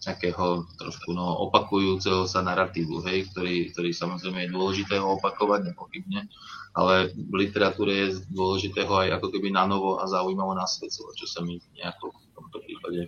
[0.02, 6.26] takého trošku no, opakujúceho sa narratívu, hej, ktorý, ktorý samozrejme je dôležité ho opakovať, nepochybne,
[6.74, 11.26] ale v literatúre je dôležité ho aj ako keby na novo a zaujímavo nasvedcovať, čo
[11.30, 13.06] sa mi nejako v tomto prípade,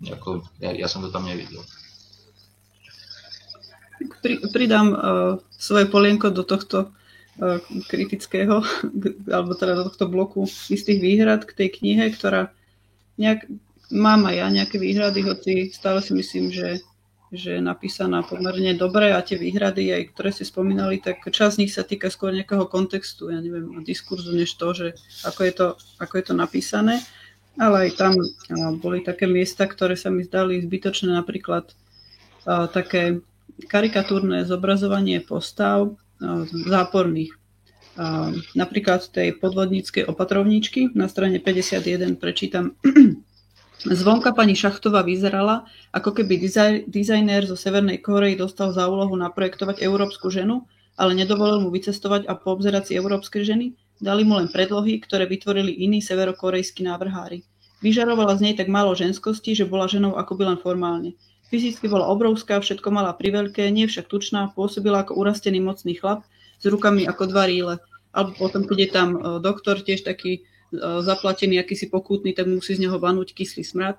[0.00, 1.60] nejako, ja, ja som to tam nevidel.
[4.24, 4.98] Pri, pridám uh,
[5.60, 6.96] svoje polienko do tohto
[7.86, 8.62] kritického,
[9.36, 12.50] alebo teda do tohto bloku istých výhrad k tej knihe, ktorá
[13.18, 13.46] nejak,
[13.94, 16.82] mám aj ja nejaké výhrady, hoci stále si myslím, že,
[17.30, 21.60] že je napísaná pomerne dobre a tie výhrady, aj ktoré ste spomínali, tak časť z
[21.62, 24.86] nich sa týka skôr nejakého kontextu, ja neviem, diskurzu, než to, že
[25.22, 25.66] ako je to,
[26.02, 27.02] ako je to napísané.
[27.58, 28.14] Ale aj tam
[28.78, 31.74] boli také miesta, ktoré sa mi zdali zbytočné, napríklad
[32.46, 33.18] také
[33.66, 35.98] karikatúrne zobrazovanie postav,
[36.66, 37.34] záporných.
[38.54, 42.78] Napríklad tej podvodníckej opatrovničky na strane 51 prečítam.
[43.86, 46.34] Zvonka pani Šachtová vyzerala, ako keby
[46.90, 50.66] dizajner zo Severnej Korei dostal za úlohu naprojektovať európsku ženu,
[50.98, 53.78] ale nedovolil mu vycestovať a poobzerať si európske ženy.
[54.02, 57.46] Dali mu len predlohy, ktoré vytvorili iní severokorejskí návrhári.
[57.78, 61.14] Vyžarovala z nej tak málo ženskosti, že bola ženou akoby len formálne.
[61.48, 66.28] Fyzicky bola obrovská, všetko mala priveľké, nie však tučná, pôsobila ako urastený mocný chlap
[66.60, 67.74] s rukami ako dva ríle.
[68.12, 70.40] Alebo potom, keď je tam e, doktor, tiež taký e,
[70.76, 73.96] zaplatený, akýsi pokútny, tak musí z neho vanúť kyslý smrad.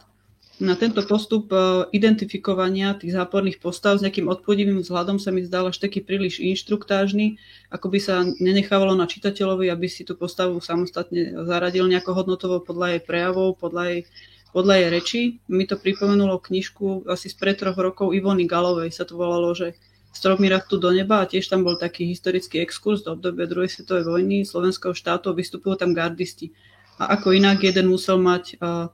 [0.60, 5.72] Na tento postup e, identifikovania tých záporných postav s nejakým odpudivým vzhľadom sa mi zdal
[5.72, 7.40] až taký príliš inštruktážny,
[7.74, 12.98] ako by sa nenechávalo na čitateľovi, aby si tú postavu samostatne zaradil nejako hodnotovo podľa
[12.98, 14.02] jej prejavov, podľa jej
[14.50, 19.14] podľa jej reči mi to pripomenulo knižku asi spred troch rokov Ivony Galovej sa to
[19.18, 19.78] volalo, že
[20.10, 24.10] Stropmi rastú do neba a tiež tam bol taký historický exkurs do obdobia druhej svetovej
[24.10, 26.50] vojny slovenského štátu a vystupujú tam gardisti.
[26.98, 28.90] A ako inak jeden musel mať uh,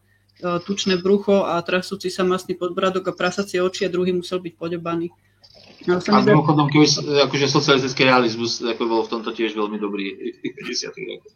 [0.67, 5.07] tučné brucho a trasúci sa masný podbradok a prasacie oči a druhý musel byť podobaný.
[5.85, 6.87] No, a mimochodom, keby
[7.29, 10.33] akože socialistický realizmus ako bol v tomto tiež veľmi dobrý
[10.65, 10.91] 50.
[10.97, 11.31] rokov.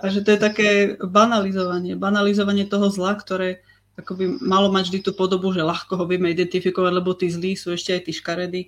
[0.00, 3.60] A že to je také banalizovanie, banalizovanie toho zla, ktoré
[4.00, 7.76] akoby malo mať vždy tú podobu, že ľahko ho vieme identifikovať, lebo tí zlí sú
[7.76, 8.62] ešte aj tí škaredy.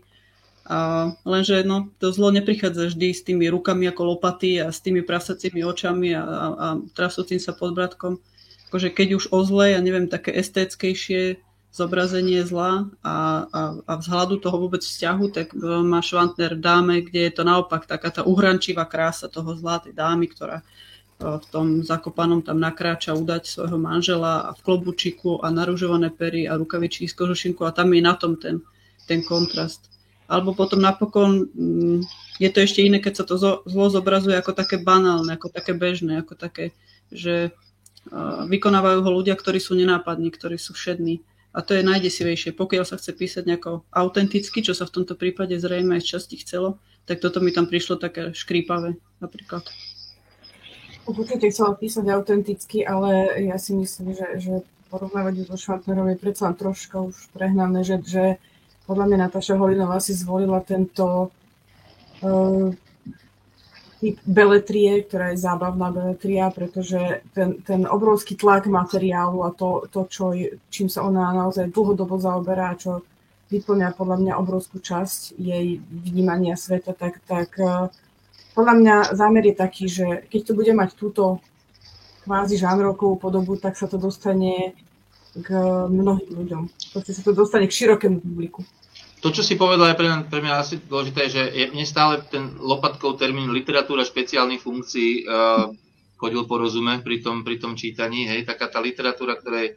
[0.69, 5.03] A lenže no, to zlo neprichádza vždy s tými rukami ako lopaty a s tými
[5.03, 8.23] prasacími očami a, a, a trasúcim sa pod bratkom.
[8.71, 14.45] Akože keď už o zle, ja neviem, také estéckejšie zobrazenie zla a, a, a vzhľadu
[14.45, 18.85] toho vôbec vzťahu, tak má Švantner v dáme, kde je to naopak taká tá uhrančivá
[18.85, 20.61] krása toho zla, tej dámy, ktorá
[21.23, 26.59] v tom zakopanom tam nakráča udať svojho manžela a v klobučiku a naružované pery a
[26.59, 28.61] rukavičky z kožušinku a tam je na tom ten,
[29.07, 29.87] ten kontrast.
[30.27, 32.01] Alebo potom napokon mm,
[32.43, 36.21] je to ešte iné, keď sa to zlo zobrazuje ako také banálne, ako také bežné,
[36.21, 36.75] ako také,
[37.13, 37.55] že
[38.51, 41.23] vykonávajú ho ľudia, ktorí sú nenápadní, ktorí sú všední.
[41.53, 42.57] A to je najdesivejšie.
[42.57, 46.81] Pokiaľ sa chce písať nejako autenticky, čo sa v tomto prípade zrejme aj časti chcelo,
[47.05, 49.69] tak toto mi tam prišlo také škrípavé napríklad.
[51.03, 54.53] Určite chcela písať autenticky, ale ja si myslím, že, že
[54.87, 58.25] porovnávať ju so Švantnerom je predsa troška už prehnané, že, že
[58.87, 61.33] podľa mňa Natáša Holinová si zvolila tento
[62.23, 62.71] uh,
[64.03, 70.11] typ beletrie, ktorá je zábavná beletria, pretože ten, ten obrovský tlak materiálu a to, to
[70.11, 70.35] čo,
[70.75, 73.07] čím sa ona naozaj dlhodobo zaoberá, čo
[73.55, 77.95] vyplňa podľa mňa obrovskú časť jej vnímania sveta, tak, tak uh,
[78.59, 81.39] podľa mňa zámer je taký, že keď to bude mať túto
[82.27, 84.75] kvázi žánrovkovú podobu, tak sa to dostane
[85.33, 85.49] k
[85.87, 86.63] mnohým ľuďom.
[86.91, 88.67] Proste sa to dostane k širokému publiku.
[89.23, 92.27] To, čo si povedal, je pre mňa, pre mňa asi dôležité, že je, mne stále
[92.27, 95.71] ten lopatkov termín literatúra špeciálnych funkcií uh,
[96.19, 98.27] chodil po rozume pri tom, pri tom čítaní.
[98.27, 99.71] Hej, taká tá literatúra, ktorá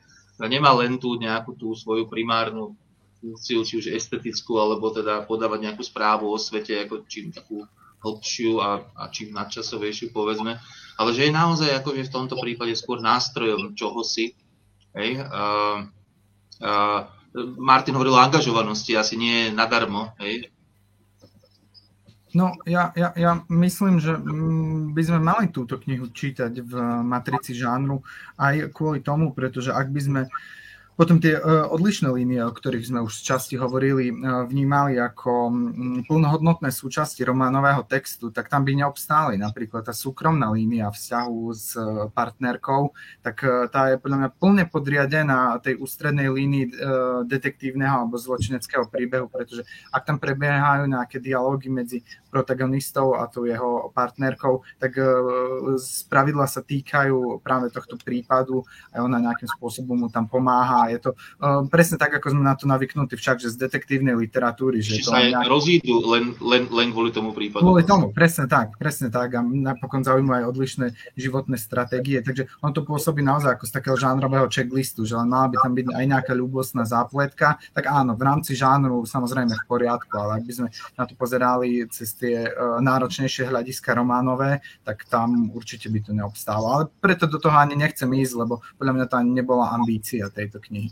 [0.50, 2.74] nemá len tú nejakú tú svoju primárnu
[3.22, 7.66] funkciu, či už estetickú, alebo teda podávať nejakú správu o svete, ako čím takú
[8.02, 10.62] hlbšiu a, a čím nadčasovejšiu, povedzme,
[10.98, 14.38] ale že je naozaj akože v tomto prípade skôr nástrojom čohosi.
[14.94, 15.22] Hej.
[15.26, 15.90] Uh,
[16.62, 17.14] uh,
[17.60, 20.16] Martin hovoril o angažovanosti, asi nie nadarmo.
[20.24, 20.48] Hej.
[22.36, 27.56] No, ja, ja, ja myslím, že mm, by sme mali túto knihu čítať v matrici
[27.56, 28.04] žánru
[28.36, 30.22] aj kvôli tomu, pretože ak by sme
[30.96, 35.32] Potom tie uh, odlišné línie, o ktorých sme už z časti hovorili, uh, vnímali ako
[35.52, 35.54] um,
[36.08, 39.36] plnohodnotné súčasti románového textu, tak tam by neobstáli.
[39.36, 43.44] Napríklad tá súkromná línia vzťahu s uh, partnerkou, tak
[43.76, 46.66] tá je podľa mňa plne podriadená tej ústrednej línii
[47.28, 52.00] detektívneho alebo zločineckého príbehu, pretože ak tam prebiehajú nejaké dialógy medzi
[52.32, 54.96] protagonistov a tou jeho partnerkou, tak
[55.76, 61.00] z pravidla sa týkajú práve tohto prípadu a ona nejakým spôsobom mu tam pomáha je
[61.02, 64.80] to uh, presne tak, ako sme na to navyknutí však, že z detektívnej literatúry.
[64.80, 65.48] Že to sa nejak...
[65.50, 67.66] rozídu len, len, len kvôli tomu prípadu.
[67.66, 72.76] Kvôli tomu, presne tak, presne tak a napokon zaujímajú aj odlišné životné stratégie, takže on
[72.76, 76.06] to pôsobí naozaj ako z takého žánrového checklistu, že len mala by tam byť aj
[76.06, 80.68] nejaká ľubostná zápletka, tak áno, v rámci žánru samozrejme v poriadku, ale ak by sme
[81.00, 86.66] na to pozerali cez tie uh, náročnejšie hľadiska románové, tak tam určite by to neobstálo.
[86.68, 90.60] Ale preto do toho ani nechcem ísť, lebo podľa mňa to ani nebola ambícia tejto
[90.60, 90.90] knihy knihy.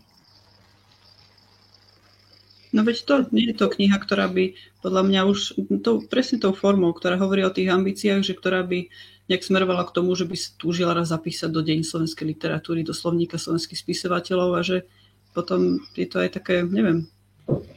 [2.73, 5.39] No veď to nie je to kniha, ktorá by podľa mňa už
[5.85, 8.89] to, presne tou formou, ktorá hovorí o tých ambíciách, že ktorá by
[9.29, 13.37] nejak smerovala k tomu, že by túžila raz zapísať do deň slovenskej literatúry, do slovníka
[13.37, 14.89] slovenských spisovateľov a že
[15.37, 17.05] potom je to aj také, neviem,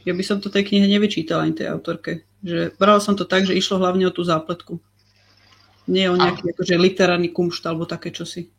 [0.01, 2.25] ja by som to tej knihe nevyčítala ani tej autorke.
[2.41, 4.79] Že brala som to tak, že išlo hlavne o tú zápletku.
[5.87, 8.49] Nie o nejaký akože literárny kumšt alebo také čosi.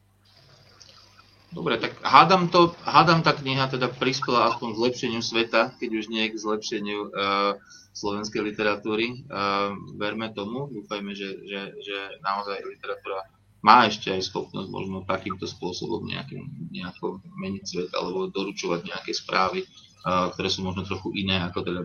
[1.49, 6.05] Dobre, tak hádam, to, hádam tá kniha teda prispela aspoň k zlepšeniu sveta, keď už
[6.13, 7.57] nie k zlepšeniu uh,
[7.97, 9.25] slovenskej literatúry.
[9.33, 13.25] Uh, verme tomu, dúfajme, že, že, že naozaj literatúra
[13.65, 19.65] má ešte aj schopnosť možno takýmto spôsobom nejakým, nejako meniť svet alebo doručovať nejaké správy,
[19.65, 21.83] uh, ktoré sú možno trochu iné ako teda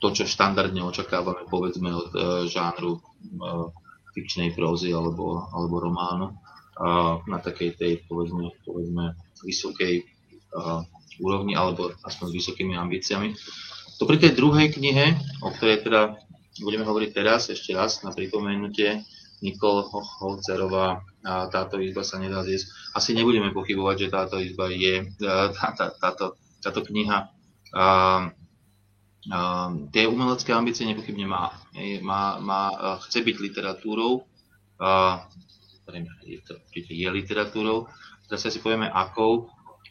[0.00, 3.68] to, čo štandardne očakávame povedzme od uh, žánru uh,
[4.16, 6.47] fikčnej prózy alebo, alebo románu
[7.26, 10.06] na takej tej, povedzme, povedzme vysokej
[11.18, 13.34] úrovni alebo aspoň s vysokými ambíciami.
[13.98, 16.14] To pri tej druhej knihe, o ktorej teda
[16.62, 19.02] budeme hovoriť teraz, ešte raz na pripomenutie,
[19.38, 22.74] Nikol Holcerová, táto izba sa nedá zjesť.
[22.94, 27.30] Asi nebudeme pochybovať, že táto izba je, tá, tá, táto, táto kniha
[27.74, 27.86] a, a,
[29.94, 31.54] tie umelecké ambície nepochybne má.
[32.02, 32.62] má, má
[33.06, 34.26] chce byť literatúrou,
[34.82, 35.22] a,
[36.24, 37.88] je, to, je literatúrou.
[38.28, 39.48] Teraz si povieme akou.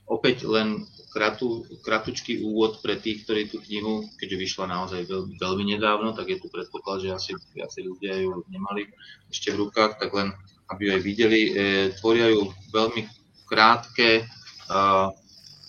[0.07, 5.63] Opäť len kratu, kratučký úvod pre tých, ktorí tú knihu, keďže vyšla naozaj veľmi, veľmi
[5.75, 8.88] nedávno, tak je tu predpoklad, že asi viacej ľudia ju nemali
[9.27, 10.31] ešte v rukách, tak len
[10.71, 11.41] aby ju aj videli.
[11.43, 11.51] E,
[11.97, 13.01] tvoria ju veľmi
[13.49, 14.23] krátke, e,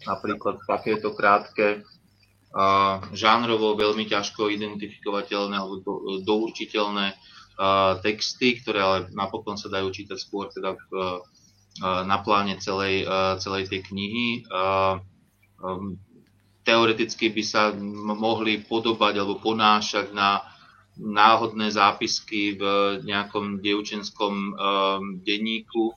[0.07, 1.79] napríklad takéto krátke, e,
[3.17, 7.17] žánrovo veľmi ťažko identifikovateľné alebo do, dourčiteľné
[8.07, 10.91] texty, ktoré ale napokon sa dajú čítať skôr teda v,
[11.83, 13.03] na pláne celej,
[13.43, 14.47] celej tej knihy.
[15.59, 15.99] Um,
[16.63, 17.75] teoreticky by sa
[18.15, 20.45] mohli podobať alebo ponášať na
[20.99, 22.63] náhodné zápisky v
[23.07, 24.59] nejakom dievčenskom
[25.23, 25.95] denníku,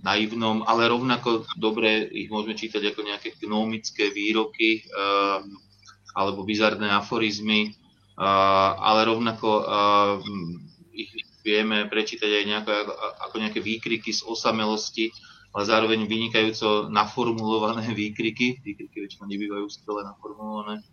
[0.00, 4.88] naivnom, ale rovnako dobre ich môžeme čítať ako nejaké gnomické výroky
[6.16, 7.76] alebo bizarné aforizmy
[8.18, 9.48] ale rovnako
[10.90, 11.14] ich
[11.46, 12.70] vieme prečítať aj nejako,
[13.30, 15.08] ako nejaké výkriky z osamelosti,
[15.54, 18.60] ale zároveň vynikajúco naformulované výkriky.
[18.60, 20.84] Výkriky väčšinou nebývajú skvelé naformulované.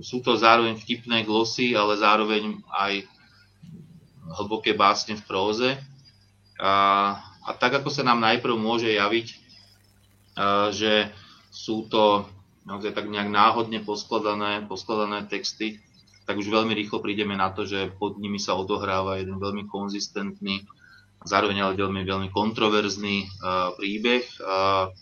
[0.00, 3.02] Sú to zároveň vtipné glosy, ale zároveň aj
[4.38, 5.68] hlboké básne v próze.
[6.62, 6.72] A,
[7.42, 9.26] a tak, ako sa nám najprv môže javiť,
[10.70, 11.10] že
[11.50, 12.30] sú to
[12.62, 15.82] naozaj tak nejak náhodne poskladané, poskladané texty,
[16.28, 20.68] tak už veľmi rýchlo prídeme na to, že pod nimi sa odohráva jeden veľmi konzistentný,
[21.24, 24.28] zároveň ale veľmi, veľmi kontroverzný uh, príbeh.
[24.36, 24.92] Uh,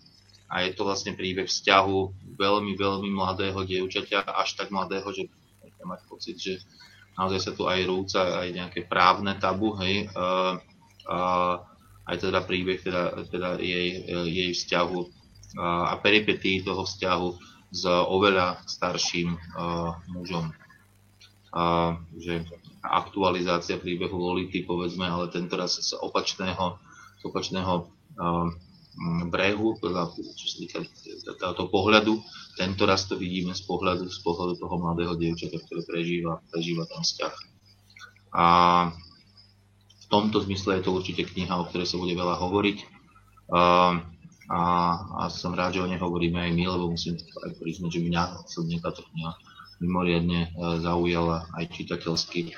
[0.47, 1.99] a je to vlastne príbeh vzťahu
[2.39, 6.55] veľmi, veľmi mladého dievčaťa, až tak mladého, že môžete mať pocit, že
[7.19, 10.63] naozaj sa tu aj rúca aj nejaké právne tabu, hej, uh,
[11.11, 11.59] uh,
[12.07, 14.99] aj teda príbeh teda, teda jej, jej vzťahu
[15.59, 17.29] uh, a peripetii toho vzťahu
[17.75, 20.55] s oveľa starším uh, mužom
[21.57, 22.45] a že
[22.85, 26.77] aktualizácia príbehu Lolity, povedzme, ale tento raz z opačného,
[27.17, 27.73] z opačného
[28.21, 28.53] uh,
[29.33, 30.79] brehu, čo sa týka
[31.41, 32.21] tohoto pohľadu.
[32.61, 37.01] Tento raz to vidíme z pohľadu, z pohľadu toho mladého dievčata, ktoré prežíva, prežíva ten
[37.01, 37.35] vzťah.
[38.37, 38.47] A
[39.97, 42.79] v tomto zmysle je to určite kniha, o ktorej sa bude veľa hovoriť.
[43.49, 44.05] Uh,
[44.53, 44.61] a,
[45.19, 48.23] a som rád, že o nej hovoríme aj my, lebo musím aj priznať, že mňa
[48.45, 49.33] osobne táto kniha
[49.81, 50.51] mimoriadne e,
[50.81, 52.53] zaujala aj čitateľsky,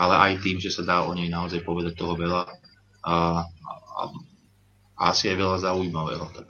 [0.00, 2.48] ale aj tým, že sa dá o nej naozaj povedať toho veľa
[3.02, 4.02] a, a,
[4.98, 6.26] a asi aj veľa zaujímavého.
[6.32, 6.46] Tak,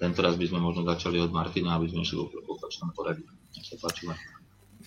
[0.00, 3.26] tento raz by sme možno začali od Martina, aby sme išli v opačnom poradí.
[3.52, 4.08] Nech sa páči.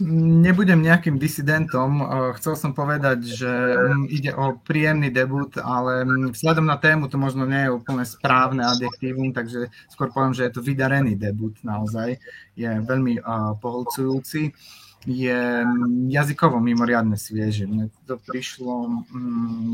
[0.01, 2.01] Nebudem nejakým disidentom.
[2.41, 7.21] Chcel som povedať, že mm, ide o príjemný debut, ale mm, vzhľadom na tému to
[7.21, 12.17] možno nie je úplne správne adjektívum, takže skôr poviem, že je to vydarený debut naozaj.
[12.57, 13.21] Je veľmi
[13.61, 14.57] poholcujúci.
[15.05, 17.69] Je mm, jazykovo mimoriadne svieže.
[17.69, 19.05] Mne to prišlo...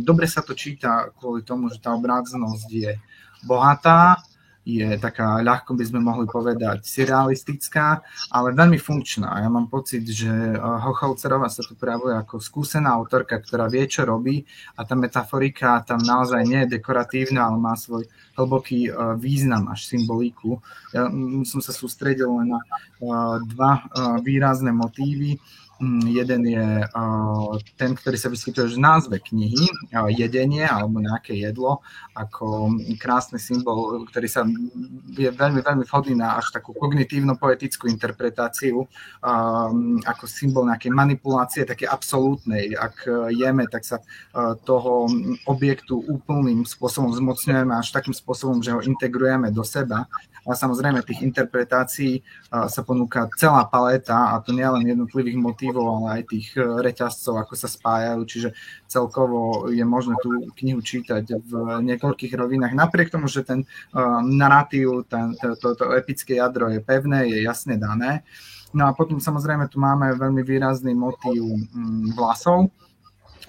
[0.03, 2.91] Dobre sa to číta kvôli tomu, že tá obrácnosť je
[3.47, 4.19] bohatá,
[4.77, 9.41] je taká, ľahko by sme mohli povedať, surrealistická, ale veľmi funkčná.
[9.41, 14.05] Ja mám pocit, že eh, Hochalcerová sa tu prejavuje ako skúsená autorka, ktorá vie, čo
[14.05, 14.45] robí
[14.77, 18.05] a tá metaforika tam naozaj nie je dekoratívna, ale má svoj
[18.37, 20.61] hlboký eh, význam až symboliku.
[20.93, 23.71] Ja mm, som sa sústredil len na eh, dva
[24.21, 25.41] výrazné motívy
[26.07, 26.67] jeden je
[27.79, 29.67] ten, ktorý sa vyskytuje v názve knihy,
[30.11, 31.79] jedenie alebo nejaké jedlo,
[32.13, 34.43] ako krásny symbol, ktorý sa
[35.15, 38.83] je veľmi, veľmi vhodný na až takú kognitívno-poetickú interpretáciu,
[40.03, 42.75] ako symbol nejakej manipulácie, také absolútnej.
[42.75, 44.03] Ak jeme, tak sa
[44.67, 45.07] toho
[45.47, 50.11] objektu úplným spôsobom zmocňujeme až takým spôsobom, že ho integrujeme do seba.
[50.47, 56.21] A samozrejme tých interpretácií sa ponúka celá paleta a to nie len jednotlivých motívov, ale
[56.21, 58.49] aj tých e, reťazcov, ako sa spájajú, čiže
[58.87, 61.51] celkovo je možné tú knihu čítať v
[61.85, 62.73] niekoľkých rovinách.
[62.73, 63.67] Napriek tomu, že ten
[64.23, 68.23] narratív, ten, to, to, to epické jadro je pevné, je jasne dané.
[68.73, 71.41] No a potom samozrejme tu máme veľmi výrazný motív
[71.73, 72.69] mm, vlasov,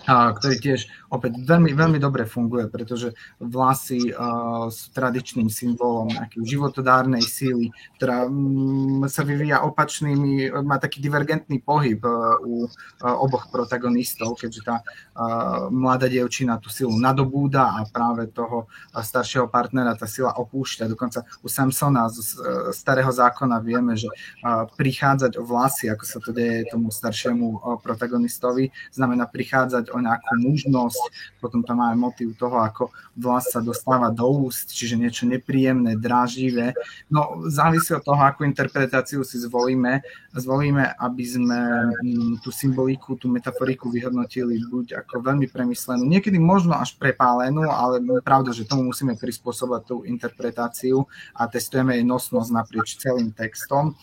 [0.09, 7.21] ktorý tiež opäť veľmi, veľmi dobre funguje, pretože vlasy uh, sú tradičným symbolom nejakej životodárnej
[7.27, 12.71] síly, ktorá um, sa vyvíja opačnými, má taký divergentný pohyb uh, u uh,
[13.19, 19.51] oboch protagonistov, keďže tá uh, mladá dievčina tú silu nadobúda a práve toho uh, staršieho
[19.51, 20.87] partnera tá sila opúšťa.
[20.87, 26.19] Dokonca u Samsona z uh, starého zákona vieme, že uh, prichádzať o vlasy, ako sa
[26.23, 31.00] to deje tomu staršiemu uh, protagonistovi, znamená prichádzať o nejakú mužnosť,
[31.41, 36.73] potom tam máme motív toho, ako vlas sa dostáva do úst, čiže niečo nepríjemné, dráživé.
[37.09, 40.05] No závisí od toho, akú interpretáciu si zvolíme.
[40.33, 41.59] Zvolíme, aby sme
[42.01, 48.01] mm, tú symboliku, tú metaforiku vyhodnotili buď ako veľmi premyslenú, niekedy možno až prepálenú, ale
[48.23, 53.95] pravda, že tomu musíme prispôsobať tú interpretáciu a testujeme jej nosnosť naprieč celým textom.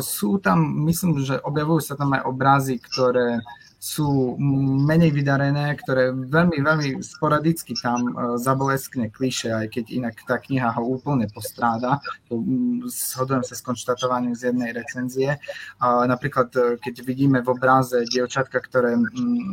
[0.00, 3.44] Sú tam, myslím, že objavujú sa tam aj obrazy, ktoré
[3.78, 4.34] sú
[4.82, 8.12] menej vydarené, ktoré veľmi, veľmi sporadicky tam e,
[8.42, 12.02] zableskne kliše, aj keď inak tá kniha ho úplne postráda.
[12.90, 15.38] Shodujem sa s konštatovaním z jednej recenzie.
[15.80, 18.98] Napríklad, e, keď vidíme v obráze dievčatka, ktoré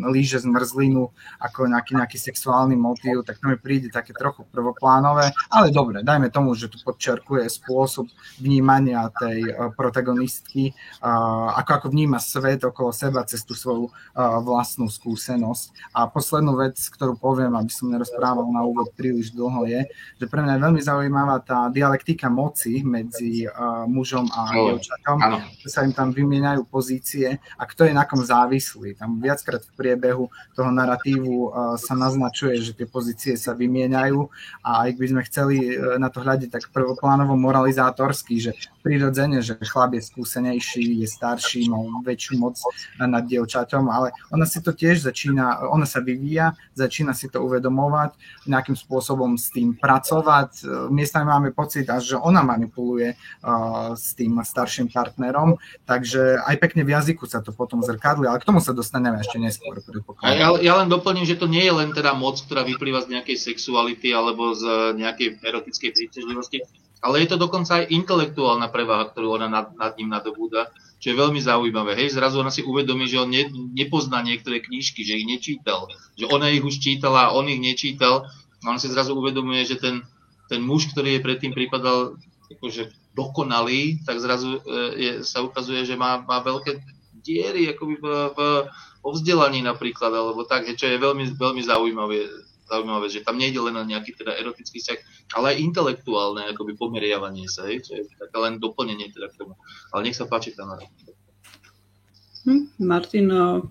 [0.09, 5.69] líže zmrzlinu ako nejaký, nejaký sexuálny motív, tak to mi príde také trochu prvoplánové, ale
[5.69, 8.09] dobre, dajme tomu, že tu podčerkuje spôsob
[8.41, 10.73] vnímania tej e, protagonistky,
[11.05, 15.91] ako ako vníma svet okolo seba cez tú svoju vlastnú skúsenosť.
[15.91, 19.83] A poslednú vec, ktorú poviem, aby som nerozprával na úvod príliš dlho, je,
[20.19, 23.43] že pre mňa je veľmi zaujímavá tá dialektika moci medzi
[23.91, 25.17] mužom a dievčatom,
[25.59, 28.95] že sa im tam vymieňajú pozície a kto je na kom závislý.
[28.95, 34.19] Tam viackrát v priebehu toho narratívu sa naznačuje, že tie pozície sa vymieňajú
[34.63, 38.51] a ak by sme chceli e, na to hľadiť tak prvoplánovo moralizátorsky, že
[38.85, 42.55] prirodzene, že chlap je skúsenejší, je starší, má väčšiu moc
[43.01, 47.41] nad dievčatom, ale ale ona si to tiež začína, ona sa vyvíja, začína si to
[47.41, 48.13] uvedomovať,
[48.45, 50.61] nejakým spôsobom s tým pracovať.
[50.93, 55.57] Miestami máme pocit, až že ona manipuluje uh, s tým starším partnerom,
[55.89, 59.41] takže aj pekne v jazyku sa to potom zrkadli, ale k tomu sa dostaneme ešte
[59.41, 59.81] neskôr.
[60.21, 63.37] Ja, ja len doplním, že to nie je len teda moc, ktorá vyplýva z nejakej
[63.41, 66.61] sexuality alebo z nejakej erotickej príťažlivosti,
[67.01, 70.69] ale je to dokonca aj intelektuálna prevaha, ktorú ona nad, nad ním nadobúda
[71.05, 71.93] čo je veľmi zaujímavé.
[71.93, 73.45] Hej, zrazu ona si uvedomí, že on ne,
[73.77, 75.85] nepozná niektoré knižky, že ich nečítal,
[76.17, 78.25] že ona ich už čítala a on ich nečítal.
[78.65, 80.01] A on si zrazu uvedomuje, že ten,
[80.49, 82.17] ten muž, ktorý je predtým prípadal
[82.57, 84.61] akože dokonalý, tak zrazu e,
[84.97, 86.81] je, sa ukazuje, že má, má veľké
[87.21, 88.39] diery akoby v, v,
[89.05, 92.25] vo vzdelaní napríklad, alebo tak, čo je veľmi, veľmi zaujímavé
[92.65, 94.99] zaujímavé, že tam nejde len na nejaký teda erotický vzťah,
[95.37, 99.53] ale aj intelektuálne akoby pomeriavanie sa, hej, čo je také len doplnenie teda k tomu.
[99.93, 100.73] Ale nech sa páči tam.
[102.45, 103.61] Hm, Martin uh,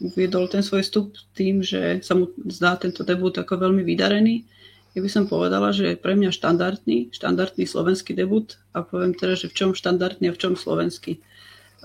[0.00, 4.44] uviedol ten svoj vstup tým, že sa mu zdá tento debut ako veľmi vydarený.
[4.96, 9.36] Ja by som povedala, že je pre mňa štandardný, štandardný slovenský debut a poviem teda,
[9.36, 11.20] že v čom štandardný a v čom slovenský.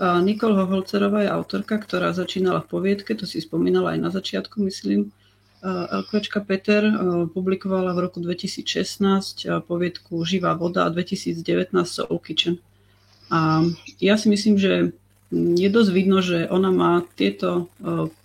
[0.00, 5.14] Nikol Hoholcerová je autorka, ktorá začínala v poviedke, to si spomínala aj na začiatku, myslím,
[5.64, 6.84] LKVčka Peter
[7.32, 12.60] publikovala v roku 2016 poviedku Živá voda a 2019 Soul Kitchen.
[13.32, 13.64] A
[13.96, 14.92] ja si myslím, že
[15.32, 17.72] je dosť vidno, že ona má tieto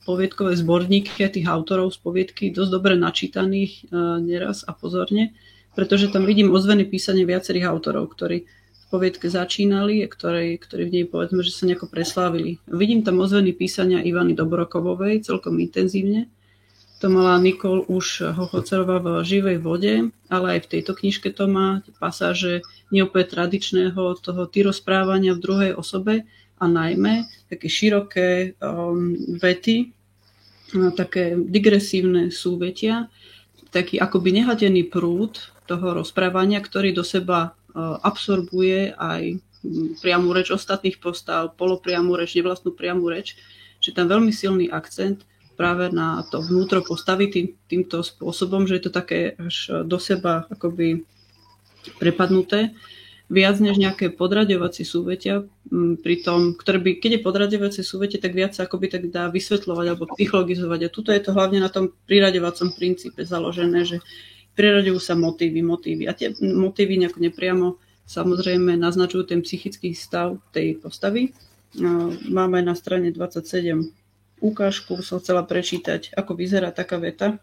[0.03, 3.87] poviedkové zborníky a tých autorov z poviedky dosť dobre načítaných
[4.19, 5.31] neraz a pozorne,
[5.79, 10.93] pretože tam vidím ozvené písanie viacerých autorov, ktorí v poviedke začínali a ktorí, ktorí v
[11.01, 12.59] nej povedzme, že sa nejako preslávili.
[12.67, 16.27] Vidím tam ozvený písania Ivany Dobrokovovej celkom intenzívne,
[16.99, 21.79] to mala Nikol už Hochocerová v živej vode, ale aj v tejto knižke to má
[21.97, 22.59] pasáže
[22.91, 26.27] neopäť tradičného toho ty rozprávania v druhej osobe
[26.59, 29.95] a najmä také široké um, vety,
[30.99, 33.07] také digresívne súvetia,
[33.71, 35.39] taký akoby nehadený prúd
[35.71, 39.39] toho rozprávania, ktorý do seba uh, absorbuje aj
[40.03, 43.39] priamu reč ostatných postav, polopriamu reč, nevlastnú priamu reč,
[43.79, 45.23] že tam veľmi silný akcent
[45.59, 50.47] práve na to vnútro postavy tým, týmto spôsobom, že je to také až do seba
[50.47, 51.03] akoby
[51.99, 52.71] prepadnuté,
[53.27, 55.43] viac než nejaké podraďovacie súvetia,
[56.01, 59.85] pri tom, ktoré by, keď je podraďovacie súvetie, tak viac sa akoby tak dá vysvetľovať
[59.85, 60.79] alebo psychologizovať.
[60.87, 64.01] A tuto je to hlavne na tom priraďovacom princípe založené, že
[64.57, 66.09] priraďujú sa motívy, motívy.
[66.09, 67.77] A tie motívy nejako nepriamo
[68.09, 71.29] samozrejme naznačujú ten psychický stav tej postavy.
[72.25, 73.98] Máme na strane 27
[74.41, 77.39] ukážku som chcela prečítať, ako vyzerá taká veta.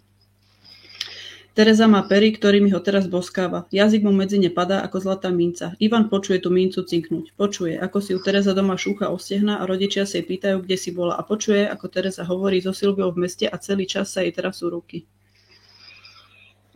[1.56, 3.64] Tereza má pery, ktorými ho teraz boskáva.
[3.72, 5.72] Jazyk mu medzi ne padá ako zlatá minca.
[5.80, 7.32] Ivan počuje tú mincu cinknúť.
[7.32, 10.76] Počuje, ako si u Tereza doma šúcha o stehna a rodičia sa jej pýtajú, kde
[10.76, 11.16] si bola.
[11.16, 14.60] A počuje, ako Tereza hovorí so Silviou v meste a celý čas sa jej teraz
[14.60, 15.08] sú ruky.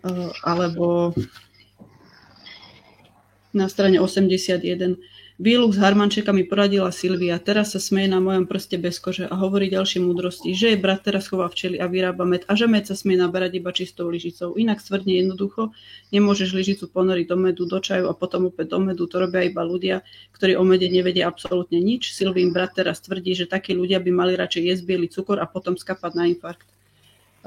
[0.01, 1.13] Uh, alebo
[3.53, 4.65] na strane 81.
[5.41, 9.73] Výluk s harmančekami poradila Silvia, teraz sa smeje na mojom prste bez kože a hovorí
[9.73, 12.93] ďalšie múdrosti, že jej brat teraz chová včely a vyrába med a že med sa
[12.93, 14.61] smie naberať iba čistou lyžicou.
[14.61, 15.73] Inak stvrdne jednoducho,
[16.13, 19.65] nemôžeš lyžicu ponoriť do medu, do čaju a potom opäť do medu, to robia iba
[19.65, 20.05] ľudia,
[20.37, 22.13] ktorí o mede nevedia absolútne nič.
[22.13, 25.73] Silvín brat teraz tvrdí, že takí ľudia by mali radšej jesť biely cukor a potom
[25.73, 26.69] skapať na infarkt.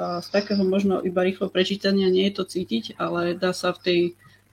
[0.02, 4.00] Z takého možno iba rýchlo prečítania nie je to cítiť, ale dá sa v tej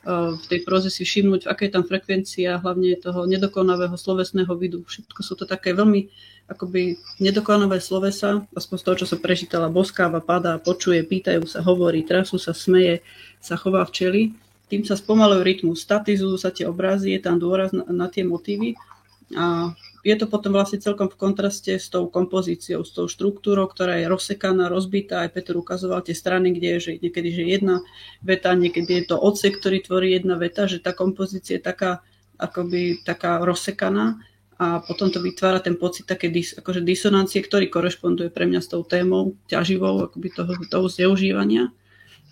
[0.07, 4.81] v tej proze si všimnúť, aká je tam frekvencia hlavne toho nedokonavého slovesného vidu.
[4.89, 6.09] Všetko sú to také veľmi
[6.49, 12.03] akoby nedokonavé slovesa, aspoň z toho, čo som prečítala, boskáva, padá, počuje, pýtajú sa, hovorí,
[12.03, 13.05] trasu sa, smeje,
[13.39, 14.35] sa chová včely.
[14.67, 18.75] Tým sa spomalujú rytmu, statizujú sa tie obrazy, je tam dôraz na, na tie motívy
[19.37, 24.01] a je to potom vlastne celkom v kontraste s tou kompozíciou, s tou štruktúrou, ktorá
[24.01, 25.29] je rozsekaná, rozbitá.
[25.29, 27.77] Aj Peter ukazoval tie strany, kde je že niekedy že jedna
[28.25, 32.01] veta, niekedy je to odsek, ktorý tvorí jedna veta, že tá kompozícia je taká,
[32.41, 34.25] akoby taká rozsekaná
[34.61, 38.69] a potom to vytvára ten pocit také dis, akože disonancie, ktorý korešponduje pre mňa s
[38.69, 41.73] tou témou ťaživou akoby toho, toho zneužívania.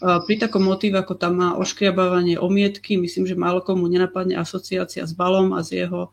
[0.04, 5.08] A pri takom motíve, ako tam má oškriabávanie omietky, myslím, že málo komu nenapadne asociácia
[5.08, 6.12] s balom a s jeho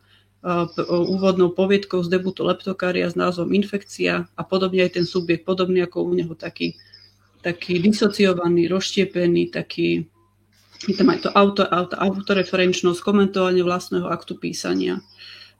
[0.89, 6.05] úvodnou poviedkou z debutu leptokária s názvom Infekcia a podobne aj ten subjekt, podobný ako
[6.05, 6.77] u neho, taký,
[7.41, 10.05] taký disociovaný, rozštiepený, taký,
[10.85, 15.01] je tam aj to auto, auto, autoreferenčnosť, komentovanie vlastného aktu písania.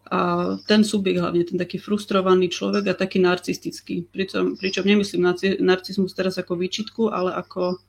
[0.06, 4.06] A ten subjekt hlavne, ten taký frustrovaný človek a taký narcistický.
[4.06, 5.26] Pričom, pričom nemyslím
[5.66, 7.82] narcizmus teraz ako výčitku, ale ako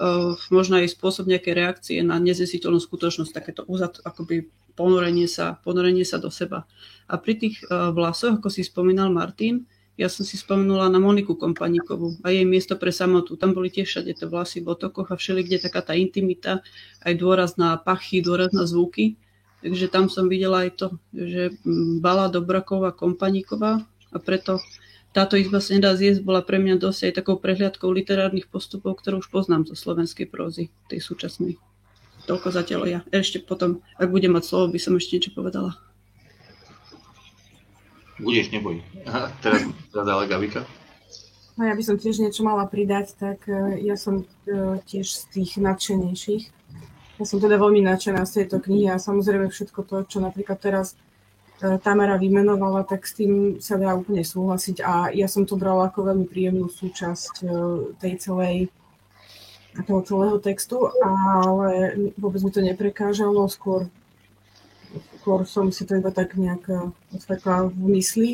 [0.00, 6.06] uh, možno aj spôsob nejakej reakcie na nezesiteľnú skutočnosť, takéto uzat, akoby ponorenie sa, ponorenie
[6.06, 6.64] sa do seba.
[7.10, 9.66] A pri tých uh, vlasoch, ako si spomínal Martin,
[10.00, 13.36] ja som si spomenula na Moniku Kompaníkovú a jej miesto pre samotu.
[13.36, 16.64] Tam boli tiež všade tie vlasy v otokoch a všeli, kde taká tá intimita,
[17.04, 19.20] aj dôraz na pachy, dôraz na zvuky.
[19.60, 24.56] Takže tam som videla aj to, že mm, Bala Dobraková Kompaníková a preto
[25.12, 29.20] táto izba sa nedá zjesť bola pre mňa dosť aj takou prehliadkou literárnych postupov, ktorú
[29.20, 31.60] už poznám zo slovenskej prózy, tej súčasnej.
[32.30, 33.00] Toľko zatiaľ ja.
[33.10, 35.74] Ešte potom, ak budem mať slovo, by som ešte niečo povedala.
[38.22, 38.78] Budeš, neboj.
[39.02, 40.62] Aha, teraz, teraz ale Gabika.
[41.58, 45.20] No ja by som tiež niečo mala pridať, tak e, ja som e, tiež z
[45.34, 46.44] tých nadšenejších.
[47.18, 50.94] Ja som teda veľmi nadšená z tejto knihy a samozrejme všetko to, čo napríklad teraz
[51.58, 55.90] e, Tamara vymenovala, tak s tým sa dá úplne súhlasiť a ja som to brala
[55.90, 57.42] ako veľmi príjemnú súčasť
[57.98, 58.70] tej celej
[59.86, 63.86] toho celého textu, ale vôbec mi to neprekážalo, skôr,
[65.22, 68.28] skôr som si to iba tak nejak eh, osvetla v mysli,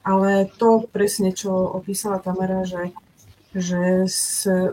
[0.00, 2.96] ale to presne, čo opísala Tamara, že,
[3.52, 4.08] že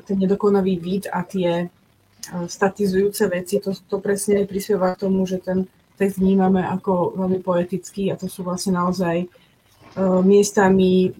[0.07, 5.43] ten nedokonavý vid a tie eh, statizujúce veci, to, to presne prispieva k tomu, že
[5.43, 9.31] ten text vnímame ako veľmi poetický a to sú vlastne naozaj
[9.95, 11.15] uh, miestami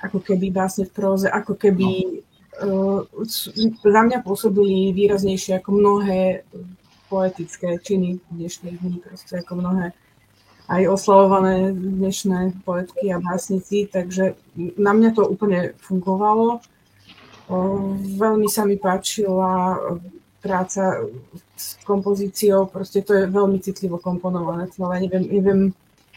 [0.00, 2.20] ako keby básne v próze, ako keby
[3.84, 6.46] za mňa pôsobili výraznejšie ako mnohé
[7.06, 9.86] poetické činy dnešných dní, proste ako mnohé
[10.66, 14.34] aj oslavované dnešné poetky a básnici, takže
[14.74, 16.58] na mňa to úplne fungovalo.
[18.18, 19.78] Veľmi sa mi páčila
[20.42, 21.06] práca
[21.54, 25.06] s kompozíciou, proste to je veľmi citlivo komponované celé.
[25.06, 25.60] Neviem, neviem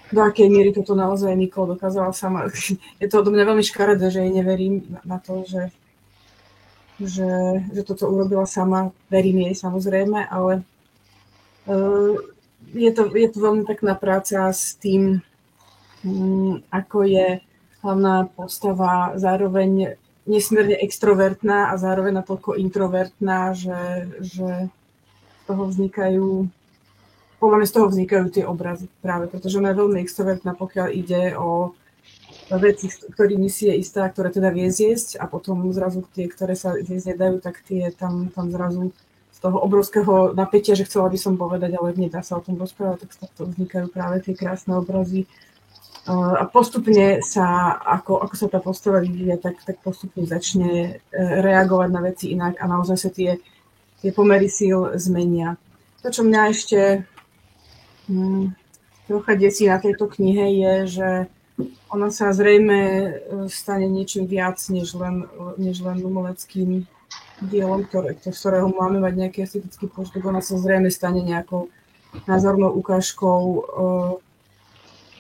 [0.09, 2.49] do akej miery toto naozaj Nikol dokázala sama.
[3.01, 5.69] Je to odo mňa veľmi škaredé, že jej neverím na to, že,
[6.99, 8.91] že, že toto urobila sama.
[9.07, 10.61] Verím jej samozrejme, ale
[11.65, 12.15] uh,
[12.75, 15.23] je, to, je to veľmi pekná práca s tým,
[16.03, 17.39] um, ako je
[17.79, 19.95] hlavná postava zároveň
[20.27, 26.51] nesmierne extrovertná a zároveň natoľko introvertná, že, že z toho vznikajú
[27.39, 31.39] podľa mňa z toho vznikajú tie obrazy práve, pretože ona je veľmi extrovertná, pokiaľ ide
[31.39, 31.71] o
[32.57, 36.73] veci, ktorými si je istá, ktoré teda vie zjesť a potom zrazu tie, ktoré sa
[36.73, 38.95] zjesť nedajú, tak tie tam, tam zrazu
[39.29, 43.05] z toho obrovského napätia, že chcela by som povedať, ale nedá sa o tom rozprávať,
[43.05, 45.29] tak to vznikajú práve tie krásne obrazy.
[46.09, 51.89] A postupne sa, ako, ako sa tá postava vyvíja, tak, tak postupne začne e, reagovať
[51.93, 53.37] na veci inak a naozaj sa tie,
[54.01, 55.53] tie pomery síl zmenia.
[56.01, 56.79] To, čo mňa ešte
[58.09, 58.57] Hmm,
[59.05, 61.09] trocha desí na tejto knihe je, že
[61.89, 63.11] ona sa zrejme e,
[63.49, 66.87] stane niečím viac, než len, než len umeleckým
[67.41, 70.27] dielom, ktoré, ktorého máme mať nejaký estetický postup.
[70.27, 71.71] Ona sa zrejme stane nejakou
[72.27, 73.61] názornou ukážkou e,